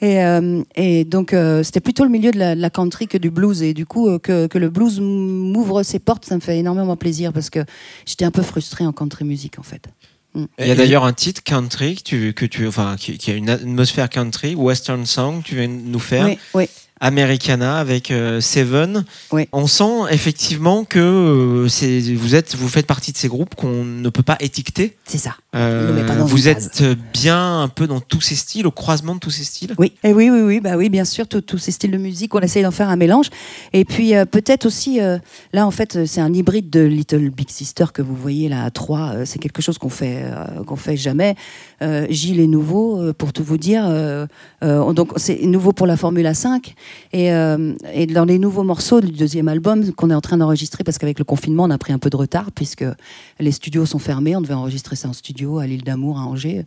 Et, 0.00 0.22
euh, 0.22 0.62
et 0.76 1.04
donc, 1.04 1.32
euh, 1.32 1.64
c'était 1.64 1.80
plutôt 1.80 2.04
le 2.04 2.10
milieu 2.10 2.30
de 2.30 2.38
la, 2.38 2.54
de 2.54 2.60
la 2.60 2.70
country 2.70 3.08
que 3.08 3.18
du 3.18 3.30
blues. 3.30 3.62
Et 3.62 3.74
du 3.74 3.84
coup, 3.84 4.08
euh, 4.08 4.18
que, 4.20 4.46
que 4.46 4.56
le 4.58 4.70
blues 4.70 5.00
m'ouvre 5.00 5.82
ses 5.82 5.98
portes, 5.98 6.24
ça 6.24 6.36
me 6.36 6.40
fait 6.40 6.58
énormément 6.58 6.96
plaisir 6.96 7.32
parce 7.32 7.50
que 7.50 7.60
j'étais 8.06 8.24
un 8.24 8.30
peu 8.30 8.42
frustrée 8.42 8.86
en 8.86 8.92
country 8.92 9.24
music, 9.24 9.58
en 9.58 9.64
fait. 9.64 9.82
Il 10.60 10.66
y 10.68 10.70
a 10.70 10.76
d'ailleurs 10.76 11.04
un 11.04 11.14
titre 11.14 11.42
country 11.42 11.96
que 11.96 12.02
tu, 12.02 12.32
que 12.32 12.46
tu, 12.46 12.68
enfin, 12.68 12.94
qui, 12.96 13.18
qui 13.18 13.32
a 13.32 13.34
une 13.34 13.50
atmosphère 13.50 14.08
country, 14.08 14.54
Western 14.54 15.04
Song, 15.04 15.42
tu 15.42 15.56
viens 15.56 15.66
de 15.66 15.72
nous 15.72 15.98
faire. 15.98 16.26
Oui, 16.26 16.38
oui. 16.54 16.68
Americana 17.00 17.78
avec 17.78 18.10
euh, 18.10 18.40
Seven. 18.40 19.04
Oui. 19.32 19.48
On 19.52 19.66
sent 19.66 20.10
effectivement 20.10 20.84
que 20.84 20.98
euh, 20.98 21.68
vous, 22.16 22.34
êtes, 22.34 22.56
vous 22.56 22.68
faites 22.68 22.86
partie 22.86 23.12
de 23.12 23.16
ces 23.16 23.28
groupes 23.28 23.54
qu'on 23.54 23.84
ne 23.84 24.08
peut 24.08 24.22
pas 24.22 24.36
étiqueter. 24.40 24.96
C'est 25.04 25.18
ça. 25.18 25.36
Euh, 25.54 26.06
pas 26.06 26.16
dans 26.16 26.26
vous 26.26 26.42
case. 26.42 26.66
êtes 26.66 26.98
bien 27.12 27.62
un 27.62 27.68
peu 27.68 27.86
dans 27.86 28.00
tous 28.00 28.20
ces 28.20 28.34
styles, 28.34 28.66
au 28.66 28.70
croisement 28.70 29.14
de 29.14 29.20
tous 29.20 29.30
ces 29.30 29.44
styles. 29.44 29.74
Oui, 29.78 29.92
et 30.02 30.12
oui, 30.12 30.30
oui, 30.30 30.40
oui, 30.40 30.60
bah 30.60 30.76
oui, 30.76 30.88
bien 30.88 31.04
sûr, 31.04 31.26
tous 31.28 31.58
ces 31.58 31.70
styles 31.70 31.90
de 31.90 31.98
musique, 31.98 32.34
on 32.34 32.40
essaye 32.40 32.62
d'en 32.62 32.70
faire 32.70 32.88
un 32.88 32.96
mélange. 32.96 33.30
Et 33.72 33.84
puis 33.84 34.12
peut-être 34.30 34.66
aussi, 34.66 34.98
là 35.52 35.66
en 35.66 35.70
fait, 35.70 36.06
c'est 36.06 36.20
un 36.20 36.32
hybride 36.32 36.70
de 36.70 36.80
Little 36.80 37.30
Big 37.30 37.48
Sister 37.48 37.86
que 37.92 38.02
vous 38.02 38.14
voyez 38.14 38.48
là 38.48 38.64
à 38.64 38.70
3. 38.70 39.24
c'est 39.24 39.38
quelque 39.38 39.62
chose 39.62 39.78
qu'on 39.78 39.88
fait, 39.88 40.24
qu'on 40.66 40.76
fait 40.76 40.96
jamais. 40.96 41.34
Gilles 42.10 42.40
est 42.40 42.46
nouveau, 42.46 43.12
pour 43.14 43.32
tout 43.32 43.44
vous 43.44 43.58
dire. 43.58 43.88
donc 44.62 45.12
c'est 45.16 45.42
nouveau 45.42 45.72
pour 45.72 45.86
la 45.86 45.96
Formule 45.96 46.26
A5. 46.26 46.74
Et, 47.12 47.32
euh, 47.32 47.74
et 47.92 48.06
dans 48.06 48.24
les 48.24 48.38
nouveaux 48.38 48.64
morceaux 48.64 49.00
du 49.00 49.12
deuxième 49.12 49.48
album 49.48 49.92
qu'on 49.92 50.10
est 50.10 50.14
en 50.14 50.20
train 50.20 50.36
d'enregistrer, 50.36 50.84
parce 50.84 50.98
qu'avec 50.98 51.18
le 51.18 51.24
confinement, 51.24 51.64
on 51.64 51.70
a 51.70 51.78
pris 51.78 51.92
un 51.92 51.98
peu 51.98 52.10
de 52.10 52.16
retard, 52.16 52.50
puisque 52.52 52.84
les 53.40 53.52
studios 53.52 53.86
sont 53.86 53.98
fermés. 53.98 54.36
On 54.36 54.40
devait 54.40 54.54
enregistrer 54.54 54.96
ça 54.96 55.08
en 55.08 55.12
studio 55.12 55.58
à 55.58 55.66
l'île 55.66 55.84
d'Amour, 55.84 56.18
à 56.18 56.22
Angers. 56.22 56.66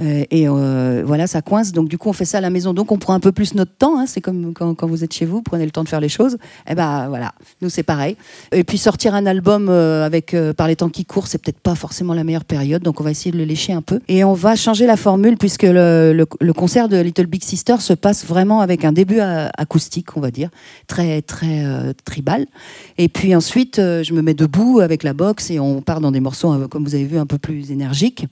Euh, 0.00 0.24
et 0.30 0.48
euh, 0.48 1.02
voilà, 1.06 1.26
ça 1.26 1.42
coince. 1.42 1.72
Donc 1.72 1.88
du 1.88 1.98
coup, 1.98 2.08
on 2.08 2.12
fait 2.12 2.24
ça 2.24 2.38
à 2.38 2.40
la 2.40 2.50
maison. 2.50 2.72
Donc 2.72 2.92
on 2.92 2.98
prend 2.98 3.14
un 3.14 3.20
peu 3.20 3.32
plus 3.32 3.54
notre 3.54 3.72
temps. 3.72 3.98
hein. 3.98 4.06
C'est 4.06 4.20
comme 4.20 4.52
quand, 4.54 4.86
vous 4.86 5.04
êtes 5.04 5.12
chez 5.12 5.24
vous, 5.24 5.42
prenez 5.42 5.64
le 5.64 5.70
temps 5.70 5.84
de 5.84 5.88
faire 5.88 6.00
les 6.00 6.08
choses. 6.08 6.36
Et 6.68 6.74
ben 6.74 7.08
voilà, 7.08 7.32
nous 7.60 7.68
c'est 7.68 7.82
pareil. 7.82 8.16
Et 8.52 8.64
puis 8.64 8.78
sortir 8.78 9.14
un 9.14 9.26
album 9.26 9.68
euh, 9.68 10.04
avec 10.04 10.36
par 10.56 10.68
les 10.68 10.76
temps 10.76 10.88
qui 10.88 11.04
courent, 11.04 11.26
c'est 11.26 11.38
peut-être 11.38 11.60
pas 11.60 11.74
forcément 11.74 12.14
la 12.14 12.24
meilleure 12.24 12.44
période. 12.44 12.82
Donc 12.82 13.00
on 13.00 13.04
va 13.04 13.10
essayer 13.10 13.30
de 13.30 13.38
le 13.38 13.44
lécher 13.44 13.72
un 13.72 13.82
peu. 13.82 14.00
Et 14.08 14.24
on 14.24 14.34
va 14.34 14.56
changer 14.56 14.86
la 14.86 14.96
formule 14.96 15.36
puisque 15.36 15.62
le, 15.62 16.24
concert 16.52 16.88
de 16.88 16.96
Little 17.00 17.26
Big 17.26 17.42
Sister 17.42 17.76
se 17.78 17.92
passe 17.92 18.24
vraiment 18.24 18.60
avec 18.60 18.84
un 18.84 18.92
début 18.92 19.20
acoustique, 19.20 20.16
on 20.16 20.20
va 20.20 20.30
dire, 20.30 20.50
très 20.86 21.22
très 21.22 21.64
tribal. 22.04 22.46
Et 22.98 23.08
puis 23.08 23.34
ensuite, 23.34 23.76
je 23.76 24.12
me 24.12 24.22
mets 24.22 24.34
debout 24.34 24.80
avec 24.80 25.02
la 25.02 25.12
boxe 25.12 25.50
et 25.50 25.60
on 25.60 25.80
part 25.82 26.00
dans 26.00 26.10
des 26.10 26.20
morceaux, 26.20 26.68
comme 26.68 26.84
vous 26.84 26.94
avez 26.94 27.04
vu, 27.04 27.18
un 27.18 27.26
peu 27.26 27.38
plus 27.38 27.70
énergiques. 27.70 28.26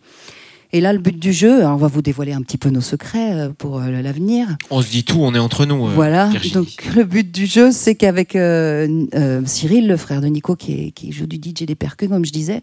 Et 0.74 0.80
là, 0.80 0.92
le 0.94 0.98
but 0.98 1.18
du 1.18 1.32
jeu, 1.35 1.58
alors 1.58 1.74
on 1.74 1.76
va 1.76 1.88
vous 1.88 2.00
dévoiler 2.00 2.32
un 2.32 2.40
petit 2.40 2.56
peu 2.56 2.70
nos 2.70 2.80
secrets 2.80 3.32
euh, 3.35 3.50
pour 3.56 3.78
euh, 3.78 3.90
l'avenir. 4.02 4.56
On 4.70 4.80
se 4.80 4.90
dit 4.90 5.04
tout, 5.04 5.18
on 5.20 5.35
est 5.35 5.38
entre 5.38 5.66
nous. 5.66 5.87
euh, 5.87 5.90
voilà. 5.94 6.28
Virginie. 6.28 6.54
Donc 6.54 6.68
le 6.96 7.04
but 7.04 7.30
du 7.30 7.44
jeu, 7.44 7.70
c'est 7.72 7.94
qu'avec 7.94 8.35
euh, 8.37 9.04
euh, 9.14 9.42
Cyril, 9.44 9.87
le 9.87 9.96
frère 9.98 10.22
de 10.22 10.28
Nico, 10.28 10.56
qui, 10.56 10.72
est- 10.87 10.90
qui 10.92 11.12
joue 11.12 11.26
du 11.26 11.37
DJ 11.37 11.64
des 11.66 11.74
percus, 11.74 12.08
comme 12.08 12.24
je 12.24 12.32
disais, 12.32 12.62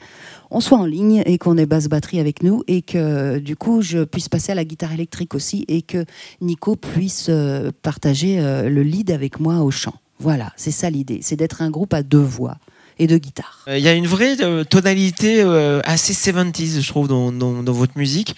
on 0.50 0.60
soit 0.60 0.80
en 0.80 0.86
ligne 0.86 1.22
et 1.28 1.38
qu'on 1.38 1.56
ait 1.58 1.68
basse 1.68 1.88
batterie 1.88 2.20
avec 2.20 2.42
nous 2.42 2.64
et 2.68 2.82
que 2.82 3.38
du 3.38 3.56
coup, 3.56 3.82
je 3.84 4.04
puisse 4.06 4.28
passer 4.28 4.52
à 4.54 4.56
la 4.56 4.66
guitare 4.66 4.92
électrique 4.94 5.36
aussi 5.36 5.66
et 5.68 5.84
que 5.84 6.04
Nico 6.42 6.76
puisse 6.76 7.28
euh, 7.30 7.72
partager 7.84 8.38
le 8.42 8.82
lead 8.82 9.12
avec 9.12 9.40
moi 9.40 9.60
au 9.60 9.70
chant. 9.70 9.94
Voilà, 10.20 10.52
c'est 10.58 10.72
ça 10.72 10.90
l'idée, 10.90 11.20
c'est 11.22 11.36
d'être 11.36 11.62
un 11.62 11.70
groupe 11.70 11.94
à 11.94 12.02
deux 12.04 12.18
voix 12.18 12.58
et 13.00 13.08
de 13.08 13.18
guitare. 13.18 13.60
Euh, 13.68 13.78
Il 13.78 13.84
y 13.84 13.88
a 13.88 13.94
une 13.94 14.08
vraie 14.08 14.36
euh, 14.42 14.64
tonalité 14.64 15.42
euh, 15.42 15.82
assez 15.86 16.14
70s, 16.14 16.82
je 16.82 16.88
trouve, 16.88 17.08
dans, 17.08 17.32
dans- 17.32 17.64
dans 17.64 17.74
votre 17.74 17.98
musique. 17.98 18.36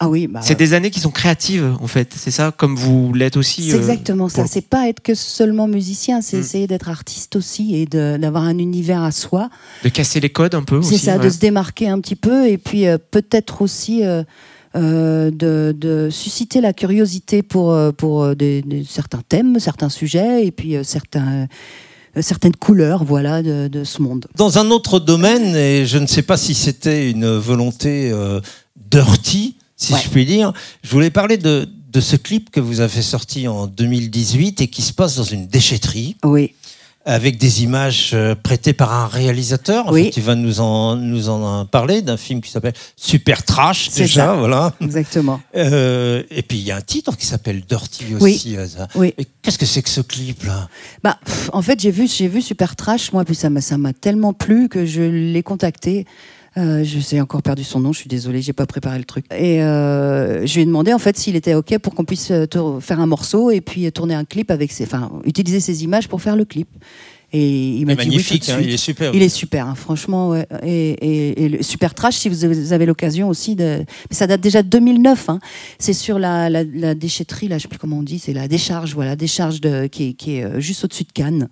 Ah 0.00 0.08
oui, 0.08 0.26
bah, 0.26 0.40
C'est 0.42 0.58
des 0.58 0.74
années 0.74 0.90
qui 0.90 0.98
sont 0.98 1.12
créatives, 1.12 1.76
en 1.80 1.86
fait. 1.86 2.12
C'est 2.16 2.32
ça, 2.32 2.52
comme 2.54 2.74
vous 2.74 3.12
l'êtes 3.14 3.36
aussi. 3.36 3.70
C'est 3.70 3.76
euh, 3.76 3.78
exactement 3.78 4.28
ça. 4.28 4.42
pour- 4.42 4.50
C'est 4.50 4.68
pas 4.68 4.88
être 4.88 5.00
que 5.00 5.14
seulement 5.14 5.68
musicien, 5.68 6.20
c'est 6.20 6.36
Mm. 6.36 6.40
essayer 6.40 6.66
d'être 6.66 6.88
artiste 6.88 7.36
aussi 7.36 7.76
et 7.76 7.86
d'avoir 7.86 8.42
un 8.42 8.58
univers 8.58 9.02
à 9.02 9.12
soi. 9.12 9.50
De 9.84 9.88
casser 9.90 10.18
les 10.18 10.30
codes 10.30 10.54
un 10.56 10.62
peu 10.64 10.82
C'est 10.82 10.94
aussi. 10.96 10.98
ça, 11.04 11.12
voilà. 11.14 11.28
de 11.28 11.32
se 11.32 11.38
démarquer 11.38 11.88
un 11.88 12.00
petit 12.00 12.16
peu 12.16 12.48
et 12.48 12.58
puis 12.58 12.86
euh, 12.88 12.98
peut-être 12.98 13.62
aussi 13.62 14.02
euh, 14.04 14.24
de, 14.74 15.72
de 15.78 16.08
susciter 16.10 16.60
la 16.60 16.72
curiosité 16.72 17.42
pour, 17.44 17.76
pour 17.96 18.34
des, 18.34 18.62
des- 18.62 18.82
certains 18.84 19.22
thèmes, 19.28 19.60
certains 19.60 19.88
sujets 19.88 20.44
et 20.44 20.50
puis 20.50 20.74
euh, 20.76 20.82
certains, 20.82 21.46
certaines 22.22 22.56
couleurs 22.56 23.04
voilà, 23.04 23.42
de, 23.42 23.68
de 23.68 23.84
ce 23.84 24.00
monde. 24.02 24.26
Dans 24.36 24.58
un 24.58 24.70
autre 24.70 25.00
domaine, 25.00 25.54
et 25.56 25.86
je 25.86 25.98
ne 25.98 26.06
sais 26.06 26.22
pas 26.22 26.36
si 26.36 26.54
c'était 26.54 27.10
une 27.10 27.36
volonté 27.36 28.10
euh, 28.12 28.40
dirty, 28.90 29.56
si 29.76 29.92
Ouais. 29.92 30.00
je 30.04 30.08
puis 30.10 30.24
dire, 30.24 30.52
je 30.82 30.90
voulais 30.90 31.10
parler 31.10 31.36
de, 31.36 31.68
de 31.92 32.00
ce 32.00 32.16
clip 32.16 32.50
que 32.50 32.60
vous 32.60 32.80
avez 32.80 33.02
sorti 33.02 33.48
en 33.48 33.66
2018 33.66 34.60
et 34.60 34.68
qui 34.68 34.82
se 34.82 34.92
passe 34.92 35.16
dans 35.16 35.24
une 35.24 35.46
déchetterie 35.46 36.16
Oui, 36.24 36.54
avec 37.06 37.36
des 37.38 37.62
images 37.62 38.10
euh, 38.14 38.34
prêtées 38.34 38.72
par 38.72 38.92
un 38.92 39.06
réalisateur. 39.06 39.90
Oui. 39.92 40.04
fait, 40.04 40.16
il 40.16 40.22
va 40.22 40.34
nous 40.34 40.60
en, 40.60 40.96
nous 40.96 41.28
en 41.28 41.66
parler 41.66 42.00
d'un 42.02 42.16
film 42.16 42.40
qui 42.40 42.50
s'appelle 42.50 42.72
Super 42.96 43.42
Trash, 43.44 43.90
déjà, 43.90 44.26
ça. 44.26 44.34
voilà. 44.34 44.72
exactement. 44.80 45.40
Euh, 45.56 46.22
et 46.30 46.42
puis 46.42 46.58
il 46.58 46.64
y 46.64 46.70
a 46.70 46.76
un 46.76 46.80
titre 46.80 47.16
qui 47.16 47.26
s'appelle 47.26 47.62
Dirty 47.68 48.04
Oui. 48.20 48.34
aussi. 48.34 48.56
euh. 48.56 48.66
Oui. 48.94 49.12
Et 49.18 49.26
qu'est-ce 49.42 49.58
que 49.58 49.66
c'est 49.66 49.82
que 49.82 49.90
ce 49.90 50.00
clip-là 50.00 50.68
Bah, 51.02 51.18
en 51.52 51.60
fait, 51.62 51.78
j'ai 51.80 51.90
vu, 51.90 52.08
j'ai 52.08 52.28
vu 52.28 52.40
Super 52.40 52.74
Trash, 52.76 53.12
moi, 53.12 53.24
puis 53.24 53.34
ça 53.34 53.50
m'a, 53.50 53.60
ça 53.60 53.76
m'a 53.76 53.92
tellement 53.92 54.32
plu 54.32 54.68
que 54.68 54.86
je 54.86 55.02
l'ai 55.02 55.42
contacté. 55.42 56.06
Euh, 56.56 56.84
je 56.84 57.00
sais 57.00 57.20
encore 57.20 57.42
perdu 57.42 57.64
son 57.64 57.80
nom, 57.80 57.92
je 57.92 57.98
suis 57.98 58.08
désolée, 58.08 58.40
j'ai 58.40 58.52
pas 58.52 58.66
préparé 58.66 58.98
le 58.98 59.04
truc. 59.04 59.24
Et 59.36 59.62
euh, 59.62 60.46
je 60.46 60.54
lui 60.54 60.62
ai 60.62 60.66
demandé 60.66 60.92
en 60.92 60.98
fait 61.00 61.16
s'il 61.18 61.34
était 61.34 61.54
ok 61.54 61.78
pour 61.78 61.94
qu'on 61.94 62.04
puisse 62.04 62.30
euh, 62.30 62.46
faire 62.80 63.00
un 63.00 63.06
morceau 63.06 63.50
et 63.50 63.60
puis 63.60 63.90
tourner 63.90 64.14
un 64.14 64.24
clip 64.24 64.50
avec 64.52 64.70
ses, 64.70 64.84
enfin, 64.84 65.10
utiliser 65.24 65.58
ses 65.58 65.82
images 65.82 66.06
pour 66.08 66.22
faire 66.22 66.36
le 66.36 66.44
clip. 66.44 66.68
Et 67.36 67.70
il 67.78 67.86
m'a 67.86 67.96
dit 67.96 68.02
oui 68.02 68.06
Magnifique, 68.10 68.46
de 68.46 68.52
hein, 68.52 68.58
il 68.62 68.70
est 68.72 68.76
super. 68.76 69.12
Il 69.12 69.20
est 69.20 69.28
super, 69.28 69.66
hein, 69.66 69.74
franchement. 69.74 70.28
ouais. 70.30 70.46
Et, 70.62 70.90
et- 70.90 71.42
et 71.44 71.48
le 71.48 71.62
super 71.64 71.92
trash, 71.92 72.14
si 72.14 72.28
vous 72.28 72.44
avez 72.72 72.86
l'occasion 72.86 73.28
aussi 73.28 73.56
de. 73.56 73.78
Mais 74.08 74.14
ça 74.16 74.28
date 74.28 74.40
déjà 74.40 74.62
de 74.62 74.68
2009. 74.68 75.30
hein. 75.30 75.40
C'est 75.80 75.94
sur 75.94 76.20
la, 76.20 76.48
la- 76.48 76.62
la 76.62 76.94
déchetterie, 76.94 77.48
là, 77.48 77.58
je 77.58 77.62
sais 77.62 77.68
plus 77.68 77.78
comment 77.78 77.98
on 77.98 78.02
dit, 78.04 78.20
c'est 78.20 78.34
la 78.34 78.46
décharge, 78.46 78.94
voilà, 78.94 79.16
décharge 79.16 79.60
de, 79.60 79.88
qui, 79.88 80.10
est, 80.10 80.12
qui 80.12 80.36
est 80.36 80.60
juste 80.60 80.84
au-dessus 80.84 81.02
de 81.02 81.12
Cannes 81.12 81.48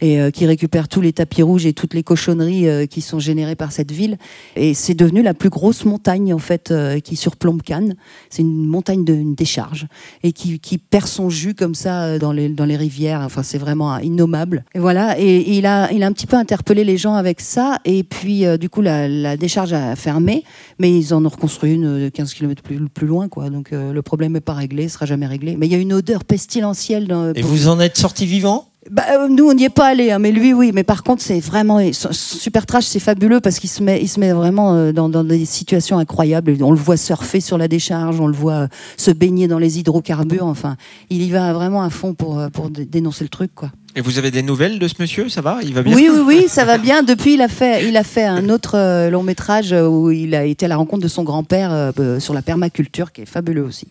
et 0.00 0.20
euh, 0.20 0.30
qui 0.30 0.46
récupère 0.46 0.88
tous 0.88 1.00
les 1.00 1.12
tapis 1.12 1.42
rouges 1.42 1.66
et 1.66 1.72
toutes 1.72 1.94
les 1.94 2.02
cochonneries 2.02 2.68
euh, 2.68 2.86
qui 2.86 3.00
sont 3.00 3.18
générées 3.18 3.56
par 3.56 3.72
cette 3.72 3.92
ville. 3.92 4.18
Et 4.56 4.74
c'est 4.74 4.94
devenu 4.94 5.22
la 5.22 5.34
plus 5.34 5.50
grosse 5.50 5.84
montagne 5.84 6.32
en 6.32 6.38
fait 6.38 6.70
euh, 6.70 7.00
qui 7.00 7.16
surplombe 7.16 7.62
Cannes. 7.62 7.94
C'est 8.30 8.42
une 8.42 8.66
montagne 8.66 9.04
de 9.04 9.14
une 9.14 9.34
décharge 9.34 9.86
et 10.22 10.32
qui, 10.32 10.58
qui 10.58 10.78
perd 10.78 11.06
son 11.06 11.30
jus 11.30 11.54
comme 11.54 11.74
ça 11.74 12.18
dans 12.18 12.32
les, 12.32 12.48
dans 12.48 12.64
les 12.64 12.76
rivières. 12.76 13.20
Enfin, 13.20 13.42
c'est 13.42 13.58
vraiment 13.58 13.98
innommable. 13.98 14.64
Et 14.74 14.78
voilà. 14.78 15.18
Et 15.18 15.56
il 15.56 15.66
a, 15.66 15.90
il 15.92 16.02
a 16.02 16.06
un 16.06 16.12
petit 16.12 16.26
peu 16.26 16.36
interpellé 16.36 16.84
les 16.84 16.96
gens 16.96 17.14
avec 17.14 17.40
ça. 17.40 17.78
Et 17.84 18.02
puis, 18.02 18.44
du 18.58 18.68
coup, 18.68 18.82
la, 18.82 19.08
la 19.08 19.36
décharge 19.36 19.72
a 19.72 19.96
fermé, 19.96 20.44
mais 20.78 20.96
ils 20.96 21.14
en 21.14 21.24
ont 21.24 21.28
reconstruit 21.28 21.74
une 21.74 22.04
de 22.04 22.08
15 22.08 22.34
km 22.34 22.62
plus, 22.62 22.88
plus 22.88 23.06
loin, 23.06 23.28
quoi. 23.28 23.50
Donc, 23.50 23.70
le 23.70 24.02
problème 24.02 24.32
n'est 24.32 24.40
pas 24.40 24.54
réglé, 24.54 24.88
sera 24.88 25.06
jamais 25.06 25.26
réglé. 25.26 25.56
Mais 25.56 25.66
il 25.66 25.72
y 25.72 25.76
a 25.76 25.78
une 25.78 25.92
odeur 25.92 26.24
pestilentielle. 26.24 27.06
Dans, 27.06 27.32
Et 27.32 27.42
vous 27.42 27.68
en 27.68 27.80
êtes 27.80 27.96
sorti 27.96 28.26
vivant? 28.26 28.68
Bah, 28.90 29.02
euh, 29.12 29.28
nous, 29.28 29.48
on 29.48 29.54
n'y 29.54 29.64
est 29.64 29.68
pas 29.70 29.86
allé, 29.86 30.10
hein, 30.10 30.18
mais 30.18 30.30
lui, 30.32 30.52
oui. 30.52 30.70
Mais 30.74 30.84
par 30.84 31.02
contre, 31.02 31.22
c'est 31.22 31.40
vraiment 31.40 31.80
super 32.10 32.66
trash, 32.66 32.84
c'est 32.84 32.98
fabuleux 33.00 33.40
parce 33.40 33.58
qu'il 33.58 33.70
se 33.70 33.82
met, 33.82 34.00
il 34.02 34.08
se 34.08 34.20
met 34.20 34.32
vraiment 34.32 34.74
euh, 34.74 34.92
dans, 34.92 35.08
dans 35.08 35.24
des 35.24 35.44
situations 35.44 35.98
incroyables. 35.98 36.56
On 36.62 36.70
le 36.70 36.78
voit 36.78 36.96
surfer 36.96 37.40
sur 37.40 37.56
la 37.58 37.68
décharge, 37.68 38.20
on 38.20 38.26
le 38.26 38.34
voit 38.34 38.52
euh, 38.54 38.66
se 38.96 39.10
baigner 39.10 39.48
dans 39.48 39.58
les 39.58 39.78
hydrocarbures. 39.78 40.46
Enfin, 40.46 40.76
il 41.10 41.22
y 41.22 41.30
va 41.30 41.52
vraiment 41.52 41.82
à 41.82 41.90
fond 41.90 42.14
pour 42.14 42.40
pour 42.52 42.70
dé- 42.70 42.84
dénoncer 42.84 43.24
le 43.24 43.30
truc, 43.30 43.50
quoi. 43.54 43.70
Et 43.96 44.00
vous 44.00 44.18
avez 44.18 44.30
des 44.32 44.42
nouvelles 44.42 44.78
de 44.80 44.88
ce 44.88 44.94
monsieur? 44.98 45.28
Ça 45.28 45.40
va? 45.40 45.58
Il 45.62 45.72
va 45.72 45.82
bien? 45.82 45.94
Oui, 45.94 46.08
oui, 46.12 46.20
oui, 46.26 46.44
ça 46.48 46.64
va 46.64 46.78
bien. 46.88 47.02
Depuis, 47.04 47.34
il 47.34 47.42
a 47.42 47.48
fait, 47.48 47.86
il 47.88 47.96
a 47.96 48.02
fait 48.04 48.24
un 48.24 48.48
autre 48.48 49.08
long 49.08 49.22
métrage 49.22 49.72
où 49.72 50.10
il 50.10 50.34
a 50.34 50.44
été 50.44 50.66
à 50.66 50.68
la 50.68 50.76
rencontre 50.76 51.02
de 51.04 51.08
son 51.08 51.22
grand-père 51.22 51.92
sur 52.18 52.34
la 52.34 52.42
permaculture, 52.42 53.12
qui 53.12 53.20
est 53.22 53.26
fabuleux 53.26 53.62
aussi. 53.64 53.86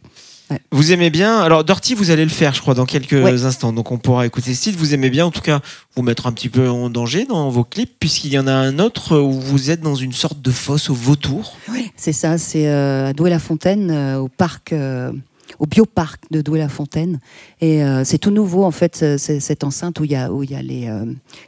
Vous 0.71 0.91
aimez 0.91 1.09
bien 1.09 1.39
Alors, 1.39 1.63
Dirty, 1.63 1.95
vous 1.95 2.11
allez 2.11 2.23
le 2.23 2.29
faire, 2.29 2.53
je 2.53 2.61
crois, 2.61 2.73
dans 2.75 2.85
quelques 2.85 3.13
Ouais. 3.13 3.43
instants. 3.45 3.73
Donc, 3.73 3.91
on 3.91 3.97
pourra 3.97 4.25
écouter 4.25 4.53
ce 4.53 4.61
titre. 4.63 4.77
Vous 4.77 4.93
aimez 4.93 5.09
bien, 5.09 5.25
en 5.25 5.31
tout 5.31 5.41
cas, 5.41 5.61
vous 5.95 6.03
mettre 6.03 6.27
un 6.27 6.31
petit 6.31 6.49
peu 6.49 6.69
en 6.69 6.89
danger 6.89 7.25
dans 7.25 7.49
vos 7.49 7.63
clips, 7.63 7.93
puisqu'il 7.99 8.31
y 8.33 8.37
en 8.39 8.45
a 8.47 8.53
un 8.53 8.77
autre 8.79 9.17
où 9.17 9.31
vous 9.31 9.71
êtes 9.71 9.81
dans 9.81 9.95
une 9.95 10.13
sorte 10.13 10.41
de 10.41 10.51
fosse 10.51 10.89
au 10.89 10.93
vautour. 10.93 11.57
C'est 11.95 12.13
ça, 12.13 12.37
c'est 12.37 12.67
euh, 12.67 13.07
à 13.09 13.13
Douai-la-Fontaine, 13.13 13.89
euh, 13.89 14.19
au 14.19 14.27
parc, 14.27 14.73
euh, 14.73 15.11
au 15.59 15.65
bioparc 15.65 16.21
de 16.29 16.41
Douai-la-Fontaine. 16.41 17.19
Et 17.61 17.81
c'est 18.03 18.17
tout 18.17 18.31
nouveau, 18.31 18.63
en 18.63 18.71
fait, 18.71 18.95
ce- 18.95 19.17
ce- 19.17 19.39
cette 19.39 19.63
enceinte 19.63 19.99
où 19.99 20.03
il 20.03 20.11
y 20.11 20.15
a, 20.15 20.31
où 20.31 20.43
y 20.43 20.55
a 20.55 20.61
les, 20.61 20.89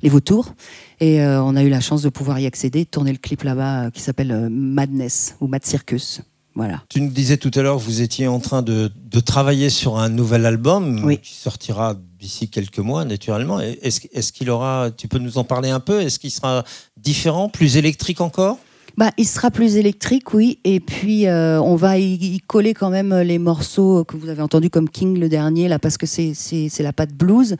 les 0.03 0.09
vautours. 0.09 0.53
Et 1.01 1.19
on 1.21 1.55
a 1.55 1.63
eu 1.63 1.69
la 1.69 1.81
chance 1.81 2.01
de 2.01 2.09
pouvoir 2.09 2.39
y 2.39 2.45
accéder, 2.45 2.85
de 2.85 2.89
tourner 2.89 3.11
le 3.11 3.17
clip 3.17 3.43
là-bas 3.43 3.91
qui 3.91 4.01
s'appelle 4.01 4.47
Madness 4.49 5.35
ou 5.41 5.47
Mad 5.47 5.65
Circus. 5.65 6.21
Voilà. 6.55 6.81
Tu 6.89 7.01
nous 7.01 7.09
disais 7.11 7.35
tout 7.37 7.51
à 7.55 7.61
l'heure 7.61 7.77
que 7.77 7.83
vous 7.83 8.01
étiez 8.01 8.27
en 8.27 8.39
train 8.39 8.61
de, 8.61 8.89
de 8.95 9.19
travailler 9.19 9.69
sur 9.69 9.97
un 9.97 10.07
nouvel 10.09 10.45
album 10.45 11.03
Oui. 11.03 11.17
qui 11.17 11.33
sortira 11.33 11.95
d'ici 12.19 12.47
quelques 12.49 12.79
mois, 12.79 13.03
naturellement. 13.03 13.59
Est-ce 13.59 14.31
qu'il 14.31 14.49
aura, 14.49 14.89
tu 14.95 15.07
peux 15.09 15.19
nous 15.19 15.37
en 15.37 15.43
parler 15.43 15.69
un 15.69 15.81
peu? 15.81 15.99
Est-ce 16.01 16.17
qu'il 16.17 16.31
sera 16.31 16.63
différent, 16.97 17.49
plus 17.49 17.75
électrique 17.75 18.21
encore? 18.21 18.57
Bah, 18.97 19.11
il 19.17 19.25
sera 19.27 19.51
plus 19.51 19.75
électrique, 19.75 20.33
oui. 20.33 20.59
Et 20.63 20.79
puis, 20.79 21.27
euh, 21.27 21.59
on 21.61 21.75
va 21.75 21.99
y, 21.99 22.13
y 22.13 22.39
coller 22.39 22.73
quand 22.73 22.89
même 22.89 23.13
les 23.13 23.37
morceaux 23.39 24.05
que 24.05 24.15
vous 24.15 24.29
avez 24.29 24.41
entendus 24.41 24.69
comme 24.69 24.87
King 24.89 25.19
le 25.19 25.27
dernier, 25.27 25.67
là, 25.67 25.79
parce 25.79 25.97
que 25.97 26.05
c'est 26.05 26.33
la 26.79 26.93
patte 26.93 27.11
blues. 27.11 27.57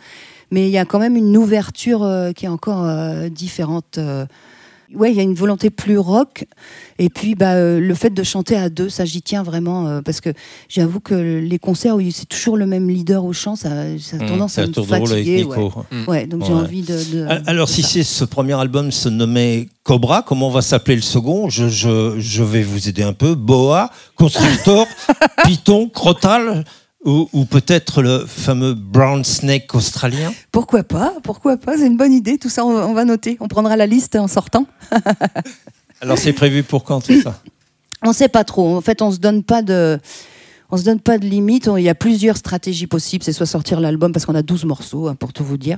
Mais 0.51 0.69
il 0.69 0.71
y 0.71 0.77
a 0.77 0.85
quand 0.85 0.99
même 0.99 1.17
une 1.17 1.35
ouverture 1.35 2.03
euh, 2.03 2.31
qui 2.31 2.45
est 2.45 2.49
encore 2.49 2.85
euh, 2.85 3.27
différente. 3.27 3.99
Ouais, 4.95 5.11
il 5.11 5.17
y 5.17 5.19
a 5.19 5.23
une 5.23 5.33
volonté 5.33 5.69
plus 5.69 5.97
rock. 5.97 6.45
Et 6.99 7.09
puis, 7.09 7.35
bah, 7.35 7.53
euh, 7.55 7.79
le 7.79 7.93
fait 7.95 8.09
de 8.11 8.23
chanter 8.23 8.55
à 8.55 8.69
deux, 8.69 8.89
ça, 8.89 9.05
j'y 9.05 9.21
tiens 9.21 9.43
vraiment. 9.43 9.87
euh, 9.87 10.01
parce 10.01 10.21
que 10.21 10.29
j'avoue 10.69 10.99
que 10.99 11.13
les 11.13 11.59
concerts 11.59 11.95
où 11.97 12.01
c'est 12.11 12.25
toujours 12.27 12.57
le 12.57 12.65
même 12.65 12.89
leader 12.89 13.25
au 13.25 13.33
chant, 13.33 13.55
ça, 13.55 13.69
ça 13.99 14.17
a 14.17 14.19
Mmh, 14.23 14.25
tendance 14.27 14.53
c'est 14.53 14.61
à 14.61 14.63
un 14.63 14.67
me 14.67 14.73
tour 14.73 14.85
de 14.85 14.95
rôle 14.95 15.11
avec 15.11 15.25
fatiguer. 15.25 15.43
Nico. 15.45 15.71
ouais. 15.91 15.97
Ouais, 16.07 16.25
donc 16.27 16.43
j'ai 16.45 16.53
envie 16.53 16.81
de. 16.81 16.93
de- 17.13 17.27
Alors, 17.47 17.67
de 17.67 17.71
si 17.71 17.83
c'est 17.83 18.03
ce 18.03 18.23
premier 18.23 18.53
album 18.53 18.91
se 18.91 19.09
nommait 19.09 19.67
Cobra, 19.83 20.21
comment 20.23 20.49
va 20.49 20.61
s'appeler 20.61 20.95
le 20.95 21.01
second? 21.01 21.49
Je, 21.49 21.67
je, 21.67 22.15
je 22.19 22.43
vais 22.43 22.63
vous 22.63 22.87
aider 22.89 23.03
un 23.03 23.13
peu. 23.13 23.35
Boa, 23.35 23.89
Constructor, 24.15 24.87
Python, 25.45 25.89
Crotal 25.89 26.63
ou, 27.05 27.29
ou 27.31 27.45
peut-être 27.45 28.01
le 28.01 28.25
fameux 28.25 28.73
Brown 28.73 29.23
Snake 29.23 29.73
australien 29.75 30.33
Pourquoi 30.51 30.83
pas 30.83 31.13
Pourquoi 31.23 31.57
pas 31.57 31.77
C'est 31.77 31.87
une 31.87 31.97
bonne 31.97 32.13
idée. 32.13 32.37
Tout 32.37 32.49
ça, 32.49 32.65
on, 32.65 32.71
on 32.71 32.93
va 32.93 33.05
noter. 33.05 33.37
On 33.39 33.47
prendra 33.47 33.77
la 33.77 33.85
liste 33.85 34.15
en 34.15 34.27
sortant. 34.27 34.65
Alors, 36.01 36.17
c'est 36.17 36.33
prévu 36.33 36.63
pour 36.63 36.83
quand 36.83 37.01
tout 37.01 37.21
ça? 37.21 37.39
On 38.01 38.11
sait 38.11 38.27
pas 38.27 38.43
trop. 38.43 38.75
En 38.75 38.81
fait, 38.81 39.01
on 39.01 39.11
se 39.11 39.17
donne 39.17 39.43
pas 39.43 39.61
de. 39.61 39.99
On 40.75 40.77
se 40.77 40.83
donne 40.83 40.99
pas 40.99 41.17
de 41.17 41.25
limite. 41.25 41.69
Il 41.77 41.83
y 41.83 41.87
a 41.87 41.95
plusieurs 41.95 42.35
stratégies 42.35 42.85
possibles. 42.85 43.23
C'est 43.23 43.31
soit 43.31 43.45
sortir 43.45 43.79
l'album 43.79 44.11
parce 44.11 44.25
qu'on 44.25 44.35
a 44.35 44.41
12 44.41 44.65
morceaux, 44.65 45.07
hein, 45.07 45.15
pour 45.15 45.31
tout 45.31 45.45
vous 45.45 45.55
dire. 45.55 45.77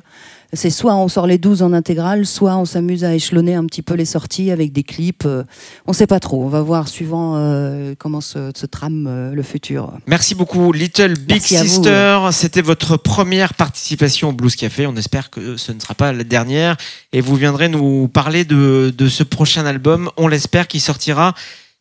C'est 0.54 0.72
soit 0.72 0.96
on 0.96 1.08
sort 1.08 1.28
les 1.28 1.38
12 1.38 1.62
en 1.62 1.72
intégrale, 1.72 2.26
soit 2.26 2.58
on 2.58 2.66
s'amuse 2.66 3.04
à 3.04 3.14
échelonner 3.14 3.54
un 3.54 3.68
petit 3.68 3.84
peu 3.84 3.94
les 3.94 4.06
sorties 4.06 4.50
avec 4.50 4.72
des 4.72 4.82
clips. 4.82 5.28
Euh, 5.28 5.44
On 5.86 5.94
sait 5.94 6.08
pas 6.08 6.20
trop. 6.20 6.44
On 6.44 6.48
va 6.48 6.64
voir 6.64 6.88
suivant 6.88 7.36
euh, 7.36 7.94
comment 8.00 8.22
se, 8.22 8.50
se 8.56 8.66
trame 8.66 9.06
euh, 9.08 9.36
le 9.36 9.44
futur. 9.44 9.94
Merci 10.08 10.34
beaucoup, 10.34 10.72
Little 10.72 11.14
Big 11.14 11.44
Merci. 11.52 11.70
Sister. 11.70 12.18
C'était 12.32 12.64
votre 12.64 12.98
première 12.98 13.54
participation 13.54 14.30
au 14.30 14.32
Blues 14.32 14.56
Café. 14.56 14.88
On 14.88 14.96
espère 14.96 15.30
que 15.30 15.58
ce 15.58 15.74
ne 15.74 15.80
sera 15.80 15.94
pas 15.94 16.12
la 16.12 16.24
dernière. 16.24 16.76
Et 17.14 17.22
vous 17.22 17.36
viendrez 17.36 17.70
nous 17.70 18.08
parler 18.08 18.46
de, 18.46 18.92
de 18.98 19.10
ce 19.10 19.22
prochain 19.22 19.68
album. 19.68 20.10
On 20.18 20.28
l'espère 20.28 20.66
qu'il 20.66 20.82
sortira 20.82 21.36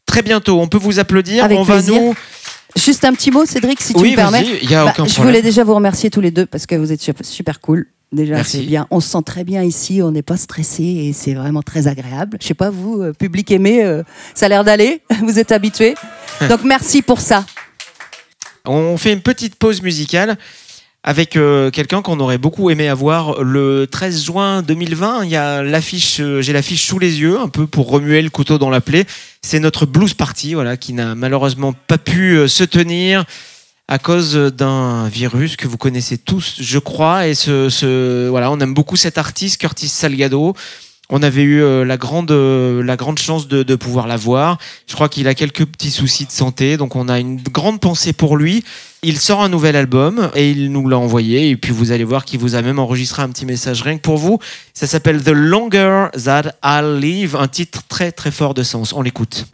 très 0.05 0.21
bientôt. 0.21 0.61
On 0.61 0.69
peut 0.69 0.79
vous 0.79 0.99
applaudir. 0.99 1.45
Avec 1.45 1.59
On 1.59 1.63
va 1.63 1.81
nous. 1.81 2.15
Juste 2.77 3.05
un 3.05 3.13
petit 3.15 3.31
mot, 3.31 3.47
Cédric, 3.47 3.81
si 3.81 3.95
tu 3.95 4.01
oui, 4.01 4.13
me 4.13 4.17
permets. 4.17 4.45
n'y 4.63 4.75
a 4.75 4.85
Bah, 4.85 4.93
aucun 4.93 5.07
je 5.07 5.21
voulais 5.21 5.43
déjà 5.43 5.65
vous 5.65 5.75
remercier 5.75 6.11
tous 6.11 6.21
les 6.21 6.31
deux 6.31 6.47
parce 6.47 6.67
que 6.67 6.75
vous 6.75 6.93
êtes 6.93 7.01
super, 7.23 7.61
cool. 7.61 7.87
Déjà, 8.13 8.45
c'est 8.45 8.61
bien. 8.63 8.87
On 8.91 9.01
se 9.01 9.09
sent 9.09 9.23
très 9.25 9.43
bien 9.43 9.63
ici, 9.63 10.01
on 10.03 10.13
n'est 10.13 10.23
pas 10.23 10.37
stressé 10.37 10.85
et 10.85 11.13
c'est 11.13 11.35
vraiment 11.35 11.63
très 11.63 11.89
agréable. 11.89 12.39
Je 12.41 12.47
sais 12.47 12.55
pas, 12.55 12.71
vous, 12.71 13.03
euh, 13.03 13.13
public 13.13 13.51
aimé, 13.51 13.83
euh, 13.83 14.03
ça 14.35 14.47
a 14.47 14.49
l'air 14.49 14.63
d'aller. 14.63 15.03
Vous 15.23 15.39
êtes 15.41 15.51
habitués. 15.51 15.97
Donc 16.49 16.63
merci 16.63 17.03
pour 17.03 17.21
ça. 17.21 17.45
On 18.65 18.97
fait 18.97 19.13
une 19.13 19.23
petite 19.23 19.57
pause 19.57 19.83
musicale 19.83 20.37
avec 21.09 21.37
euh, 21.37 21.71
quelqu'un 21.71 22.03
qu'on 22.03 22.19
aurait 22.19 22.37
beaucoup 22.37 22.69
aimé 22.69 22.89
avoir 22.89 23.41
le 23.43 23.87
13 23.87 24.25
juin 24.25 24.63
2020. 24.63 25.25
Il 25.25 25.31
y 25.31 25.37
a 25.37 25.63
l'affiche, 25.63 26.19
euh, 26.19 26.43
j'ai 26.43 26.53
l'affiche 26.53 26.85
sous 26.85 26.99
les 26.99 27.21
yeux, 27.21 27.39
un 27.39 27.49
peu 27.49 27.69
pour 27.69 27.89
remuer 27.89 28.21
le 28.23 28.29
couteau 28.29 28.59
dans 28.59 28.71
la 28.71 28.81
plaie. 28.81 29.07
C'est 29.41 29.61
notre 29.61 29.87
blues 29.87 30.15
party, 30.15 30.55
voilà, 30.55 30.77
qui 30.77 30.93
n'a 30.93 31.15
malheureusement 31.15 31.73
pas 31.87 31.97
pu 31.99 32.37
euh, 32.37 32.49
se 32.49 32.65
tenir 32.65 33.25
à 33.87 34.01
cause 34.01 34.35
d'un 34.35 35.07
virus 35.09 35.55
que 35.55 35.69
vous 35.69 35.77
connaissez 35.77 36.19
tous, 36.19 36.57
je 36.59 36.79
crois. 36.81 37.29
Et 37.29 37.35
ce, 37.37 37.69
ce- 37.71 38.27
voilà, 38.29 38.51
on 38.51 38.59
aime 38.59 38.75
beaucoup 38.75 38.97
cet 38.97 39.17
artiste, 39.17 39.61
Curtis 39.61 39.87
Salgado. 39.87 40.57
On 41.09 41.23
avait 41.23 41.43
eu 41.43 41.63
euh, 41.63 41.85
la 41.85 41.97
grande, 41.97 42.33
euh, 42.33 42.83
la 42.83 42.97
grande 42.97 43.19
chance 43.19 43.47
de, 43.47 43.63
de 43.63 43.75
pouvoir 43.77 44.09
la 44.09 44.17
voir. 44.17 44.59
Je 44.89 44.95
crois 44.95 45.09
qu'il 45.09 45.29
a 45.29 45.35
quelques 45.35 45.65
petits 45.65 45.93
soucis 45.93 46.27
de 46.27 46.33
santé, 46.33 46.77
donc 46.77 46.97
on 46.97 47.09
a 47.09 47.21
une 47.21 47.41
grande 47.41 47.81
pensée 47.81 48.13
pour 48.13 48.37
lui. 48.37 48.65
Il 49.05 49.19
sort 49.19 49.41
un 49.41 49.49
nouvel 49.49 49.77
album 49.77 50.31
et 50.35 50.51
il 50.51 50.73
nous 50.73 50.89
l'a 50.89 50.99
envoyé. 50.99 51.51
Et 51.51 51.57
puis 51.57 51.73
vous 51.73 51.93
allez 51.93 52.03
voir 52.03 52.25
qu'il 52.25 52.41
vous 52.41 52.57
a 52.57 52.63
même 52.63 52.81
enregistré 52.81 53.23
un 53.23 53.29
petit 53.29 53.47
message 53.47 53.83
rien 53.83 53.99
que 53.99 54.03
pour 54.03 54.17
vous. 54.17 54.41
Ça 54.75 54.89
s'appelle 54.89 55.23
The 55.23 55.31
Longer 55.33 56.07
That 56.25 56.55
I'll 56.65 56.99
Live, 56.99 57.37
un 57.37 57.47
titre 57.47 57.83
très 57.89 58.11
très 58.11 58.33
fort 58.33 58.55
de 58.55 58.65
sens. 58.65 58.93
On 58.93 59.03
l'écoute. 59.03 59.47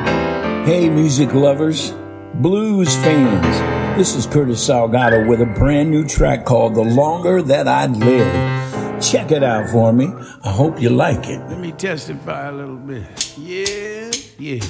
Hey, 0.67 0.89
music 0.89 1.35
lovers, 1.35 1.93
blues 2.35 2.97
fans. 2.97 3.99
This 3.99 4.15
is 4.17 4.27
Curtis 4.27 4.67
Salgado 4.67 5.29
with 5.29 5.43
a 5.43 5.59
brand 5.59 5.91
new 5.91 6.07
track 6.07 6.47
called 6.47 6.75
The 6.75 6.95
Longer 6.95 7.43
That 7.43 7.69
I'd 7.69 7.95
Live. 7.97 8.62
Check 9.03 9.33
it 9.33 9.43
out 9.43 9.69
for 9.69 9.93
me. 9.93 10.07
I 10.43 10.51
hope 10.51 10.81
you 10.81 10.89
like 10.89 11.29
it. 11.29 11.39
Let 11.49 11.59
me 11.59 11.73
testify 11.73 12.49
a 12.49 12.53
little 12.53 12.77
bit. 12.77 13.37
Yeah, 13.37 14.11
yeah. 14.39 14.61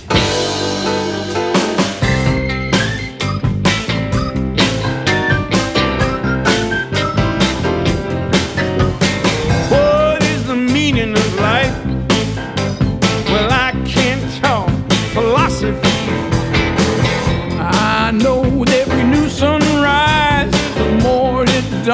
What 9.70 10.22
is 10.24 10.47
the 10.47 10.57
meaning 10.57 11.12
of 11.12 11.35
life? 11.39 11.76
Well, 13.26 13.51
I 13.53 13.72
can't 13.87 14.43
talk 14.43 14.70
philosophy. 15.12 15.89
I 17.61 18.11
know 18.12 18.41
with 18.41 18.70
every 18.70 19.05
new 19.05 19.28
sunrise, 19.28 20.51
the 20.74 20.89
more 21.03 21.45
it 21.45 21.85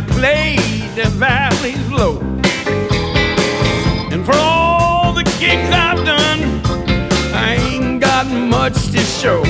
I 0.00 0.02
played 0.06 0.94
the 0.96 1.10
valleys 1.10 1.90
low. 1.90 2.20
And 4.10 4.24
for 4.24 4.34
all 4.34 5.12
the 5.12 5.24
gigs 5.38 5.68
I've 5.70 6.02
done, 6.06 6.62
I 7.34 7.56
ain't 7.60 8.00
got 8.00 8.26
much 8.26 8.92
to 8.92 8.98
show. 8.98 9.42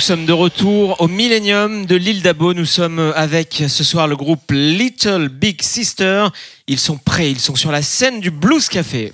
Nous 0.00 0.06
sommes 0.06 0.24
de 0.24 0.32
retour 0.32 0.98
au 1.02 1.08
Millennium 1.08 1.84
de 1.84 1.94
l'île 1.94 2.22
d'Abo. 2.22 2.54
Nous 2.54 2.64
sommes 2.64 3.12
avec 3.14 3.62
ce 3.68 3.84
soir 3.84 4.08
le 4.08 4.16
groupe 4.16 4.50
Little 4.50 5.28
Big 5.28 5.60
Sister. 5.60 6.28
Ils 6.66 6.78
sont 6.78 6.96
prêts, 6.96 7.30
ils 7.30 7.38
sont 7.38 7.54
sur 7.54 7.70
la 7.70 7.82
scène 7.82 8.18
du 8.18 8.30
Blues 8.30 8.66
Café. 8.70 9.12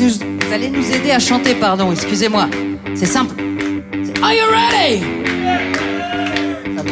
Vous 0.00 0.52
allez 0.54 0.70
nous 0.70 0.90
aider 0.90 1.10
à 1.10 1.18
chanter, 1.18 1.54
pardon, 1.54 1.92
excusez-moi. 1.92 2.48
C'est 2.94 3.04
simple. 3.04 3.34
Are 4.22 4.32
you 4.32 4.44
ready? 4.50 5.23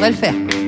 Devrait 0.03 0.11
le 0.11 0.17
faire. 0.17 0.62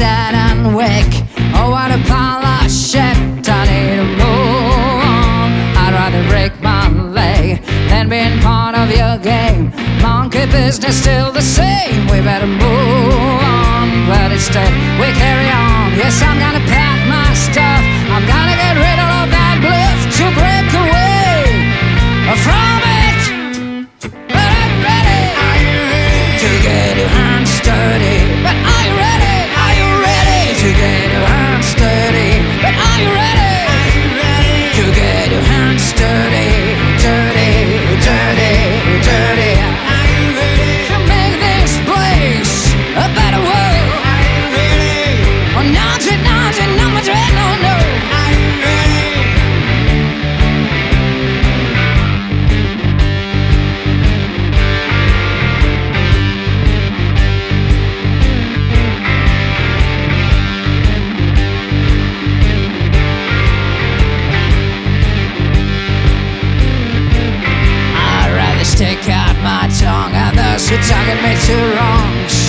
Sad 0.00 0.34
and 0.34 0.74
weak. 0.74 1.12
Oh, 1.60 1.68
what 1.76 1.90
a 1.90 2.00
pile 2.08 2.40
of 2.40 2.72
shit, 2.72 3.44
I 3.44 3.60
need 3.68 3.96
to 4.00 4.06
move 4.22 5.04
on. 5.04 5.48
I'd 5.82 5.92
rather 5.92 6.22
break 6.32 6.52
my 6.62 6.88
leg 6.88 7.60
than 7.90 8.08
being 8.08 8.40
part 8.40 8.74
of 8.80 8.88
your 9.00 9.18
game. 9.18 9.64
Monkey 10.00 10.46
business 10.46 10.96
still 11.02 11.30
the 11.32 11.42
same, 11.42 12.00
we 12.12 12.18
better 12.30 12.46
move 12.46 13.44
on. 13.44 13.88
But 14.08 14.32
instead, 14.32 14.72
we 15.00 15.08
carry 15.20 15.48
on. 15.52 15.92
Yes, 16.02 16.16
I'm 16.22 16.38
gonna 16.44 16.64
pack 16.76 16.98
my 17.16 17.28
stuff, 17.34 17.82
I'm 18.14 18.24
gonna 18.32 18.56
get 18.56 18.74
rid 18.86 18.98
of 19.04 19.09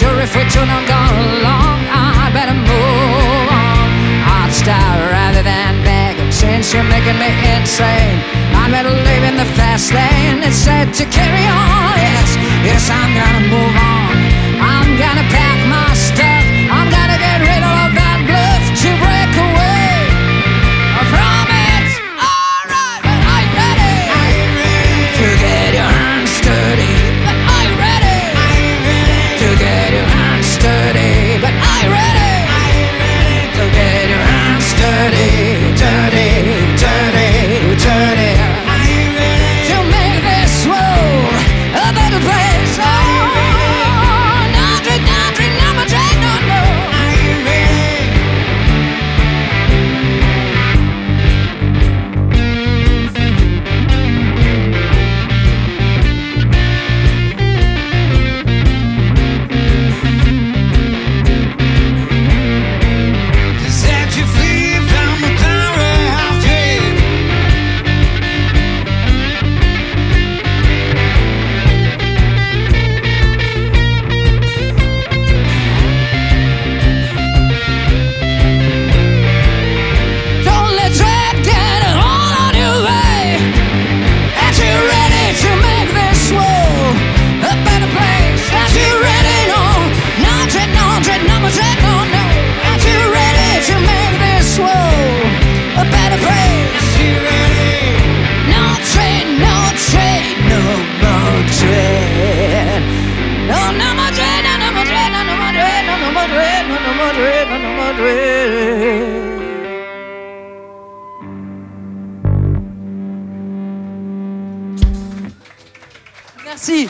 Sure, 0.01 0.17
if 0.19 0.35
we 0.35 0.41
two 0.49 0.65
don't 0.65 0.87
go 0.89 0.97
along, 0.97 1.77
I'd 1.85 2.33
better 2.33 2.57
move 2.57 3.47
on. 3.53 3.85
I'd 4.25 4.49
start 4.51 4.97
rather 5.13 5.43
than 5.43 5.83
beg, 5.83 6.17
and 6.17 6.33
since 6.33 6.73
you're 6.73 6.89
making 6.89 7.19
me 7.21 7.29
insane, 7.53 8.17
I'd 8.57 8.71
better 8.73 8.89
leave 8.89 9.23
in 9.29 9.37
the 9.37 9.45
fast 9.53 9.93
lane. 9.93 10.41
It's 10.41 10.57
said 10.57 10.91
to 10.97 11.05
carry 11.05 11.45
on. 11.45 11.93
Yes, 12.01 12.29
yes, 12.65 12.89
I'm 12.89 13.13
gonna 13.13 13.45
move 13.45 13.75
on. 13.77 14.17
I'm 14.73 14.89
gonna 14.97 15.27
pack 15.29 15.59
my 15.69 15.93
stuff. 15.93 16.30
Merci. 116.51 116.89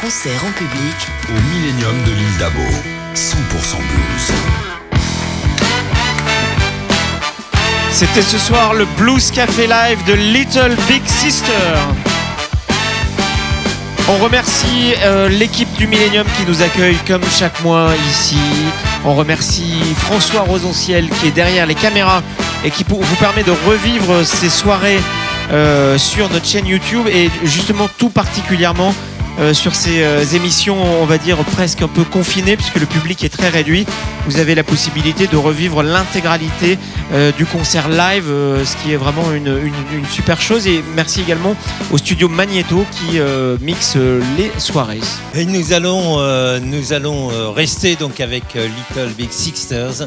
Concert 0.00 0.44
en 0.44 0.50
public 0.50 0.96
Au 1.28 1.40
Millennium 1.54 2.02
de 2.04 2.10
l'île 2.10 2.36
d'Abo. 2.40 2.58
100% 3.14 3.76
blues. 3.76 4.32
C'était 7.92 8.22
ce 8.22 8.38
soir 8.38 8.74
le 8.74 8.86
Blues 8.96 9.30
Café 9.30 9.68
Live 9.68 10.04
de 10.04 10.14
Little 10.14 10.76
Big 10.88 11.06
Sister. 11.06 11.76
On 14.08 14.16
remercie 14.16 14.94
euh, 15.04 15.28
l'équipe 15.28 15.72
du 15.74 15.86
Millennium 15.86 16.26
qui 16.36 16.44
nous 16.48 16.60
accueille 16.60 16.98
comme 17.06 17.24
chaque 17.30 17.62
mois 17.62 17.92
ici. 18.10 18.40
On 19.04 19.14
remercie 19.14 19.94
François 19.96 20.40
Rosenciel 20.40 21.08
qui 21.08 21.28
est 21.28 21.32
derrière 21.32 21.66
les 21.66 21.76
caméras 21.76 22.24
et 22.64 22.72
qui 22.72 22.84
vous 22.88 23.16
permet 23.20 23.44
de 23.44 23.54
revivre 23.68 24.26
ces 24.26 24.50
soirées 24.50 24.98
euh, 25.52 25.96
sur 25.98 26.28
notre 26.30 26.46
chaîne 26.46 26.66
YouTube 26.66 27.06
et 27.06 27.30
justement 27.44 27.88
tout 27.96 28.10
particulièrement 28.10 28.92
euh, 29.40 29.54
sur 29.54 29.74
ces 29.74 30.02
euh, 30.02 30.24
émissions, 30.34 30.76
on 31.02 31.06
va 31.06 31.18
dire 31.18 31.38
presque 31.38 31.82
un 31.82 31.88
peu 31.88 32.04
confinées 32.04 32.56
puisque 32.56 32.76
le 32.80 32.86
public 32.86 33.22
est 33.24 33.28
très 33.28 33.48
réduit. 33.48 33.86
Vous 34.26 34.38
avez 34.38 34.54
la 34.54 34.64
possibilité 34.64 35.26
de 35.26 35.36
revivre 35.36 35.82
l'intégralité 35.82 36.78
euh, 37.12 37.32
du 37.32 37.46
concert 37.46 37.88
live, 37.88 38.24
euh, 38.28 38.64
ce 38.64 38.76
qui 38.76 38.92
est 38.92 38.96
vraiment 38.96 39.32
une, 39.32 39.46
une- 39.48 39.98
une 39.98 40.06
super 40.06 40.40
chose. 40.40 40.66
Et 40.66 40.82
merci 40.96 41.20
également 41.20 41.54
au 41.92 41.98
studio 41.98 42.28
Magneto 42.28 42.84
qui 42.92 43.18
euh, 43.18 43.56
mixe 43.60 43.96
les 44.36 44.50
soirées. 44.58 45.00
Et 45.34 45.44
nous 45.44 45.72
allons, 45.72 46.18
nous 46.60 46.92
allons 46.92 47.28
rester 47.52 47.96
donc 47.96 48.20
avec 48.20 48.42
Little 48.54 49.12
Big 49.16 49.30
Sixters 49.30 50.02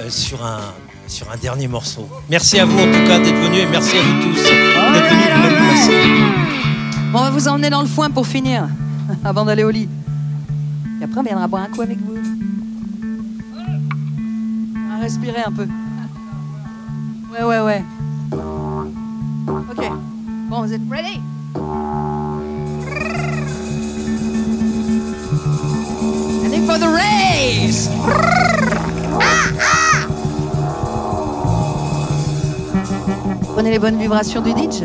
euh, 0.00 0.08
sur, 0.08 0.44
un, 0.44 0.60
sur 1.06 1.30
un 1.30 1.36
dernier 1.36 1.68
morceau. 1.68 2.08
Merci 2.30 2.58
à 2.58 2.64
vous 2.64 2.78
en 2.78 2.86
tout 2.90 3.06
cas 3.06 3.18
d'être 3.18 3.36
venus 3.36 3.60
et 3.62 3.66
merci 3.66 3.96
à 3.98 4.02
vous 4.02 4.22
tous 4.22 4.42
d'être 4.42 5.08
venus. 5.10 5.60
Merci. 5.60 6.39
On 7.12 7.18
va 7.18 7.30
vous 7.30 7.48
emmener 7.48 7.70
dans 7.70 7.80
le 7.82 7.88
foin 7.88 8.10
pour 8.10 8.26
finir, 8.26 8.68
avant 9.24 9.44
d'aller 9.44 9.64
au 9.64 9.70
lit. 9.70 9.88
Et 11.00 11.04
après, 11.04 11.20
on 11.20 11.22
viendra 11.22 11.46
boire 11.48 11.62
un 11.62 11.74
coup 11.74 11.82
avec 11.82 11.98
vous. 11.98 12.14
Respirer 15.00 15.42
un 15.46 15.52
peu. 15.52 15.66
Ouais, 17.32 17.42
ouais, 17.42 17.60
ouais. 17.60 17.84
Ok. 18.32 19.90
Bon, 20.48 20.62
vous 20.62 20.72
êtes 20.72 20.82
ready? 20.90 21.20
For 26.66 26.78
the 26.78 26.86
race! 26.86 27.88
Prenez 33.54 33.70
les 33.70 33.78
bonnes 33.80 33.98
vibrations 33.98 34.40
du 34.40 34.50
DJ. 34.50 34.84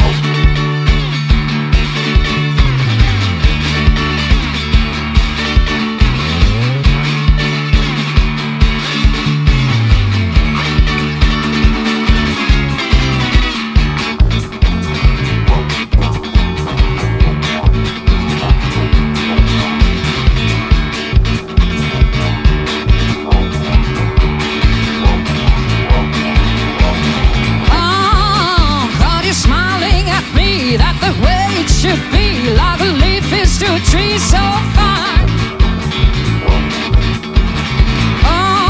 Oh, 38.23 38.63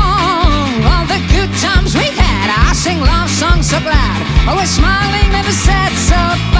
sing 2.73 2.99
love 2.99 3.29
songs 3.29 3.69
so 3.69 3.79
glad. 3.79 4.17
Always 4.47 4.69
smiling, 4.69 5.31
never 5.31 5.51
sad, 5.51 5.91
so 6.09 6.50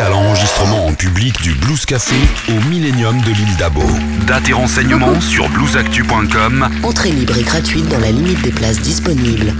à 0.00 0.08
l'enregistrement 0.08 0.86
en 0.86 0.94
public 0.94 1.40
du 1.42 1.54
Blues 1.54 1.84
Café 1.84 2.14
au 2.48 2.68
Millennium 2.68 3.20
de 3.20 3.30
l'île 3.30 3.56
d'Abo. 3.58 3.82
Date 4.26 4.48
et 4.48 4.52
renseignements 4.52 5.20
sur 5.20 5.48
bluesactu.com. 5.50 6.68
Entrée 6.82 7.10
libre 7.10 7.36
et 7.36 7.42
gratuite 7.42 7.88
dans 7.88 8.00
la 8.00 8.10
limite 8.10 8.40
des 8.42 8.52
places 8.52 8.80
disponibles. 8.80 9.52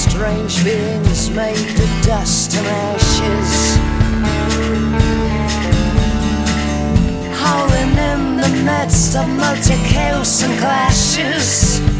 strange 0.00 0.64
beings 0.64 1.28
made 1.30 1.78
of 1.78 2.02
dust 2.06 2.54
and 2.56 2.66
ashes. 2.66 3.76
Howling 7.36 7.96
in 8.10 8.36
the 8.38 8.62
midst 8.64 9.14
of 9.16 9.28
multi 9.28 9.76
chaos 9.92 10.42
and 10.42 10.58
clashes. 10.58 11.99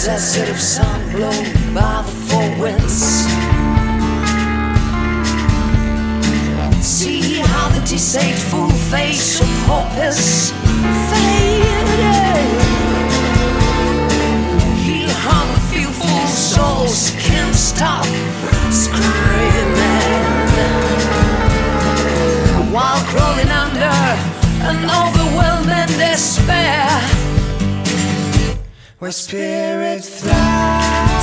The 0.00 0.06
desert 0.06 0.48
of 0.48 0.58
sun 0.58 1.10
blown 1.10 1.44
by 1.74 2.02
the 2.02 2.12
four 2.28 2.48
winds. 2.58 3.26
See 6.82 7.40
how 7.40 7.68
the 7.68 7.80
deceitful 7.80 8.68
face 8.90 9.40
of 9.40 9.48
hope 9.66 9.92
is 9.98 10.52
fading. 11.10 12.48
He 14.84 15.06
hung 15.26 15.50
fearful 15.70 16.26
souls 16.28 17.12
can't 17.18 17.54
stop 17.54 18.04
screaming 18.70 19.80
while 22.72 23.00
crawling 23.10 23.50
under 23.50 23.98
an 24.62 24.78
overwhelming 24.88 25.88
despair 25.98 27.29
where 29.00 29.10
spirits 29.10 30.20
fly. 30.20 31.19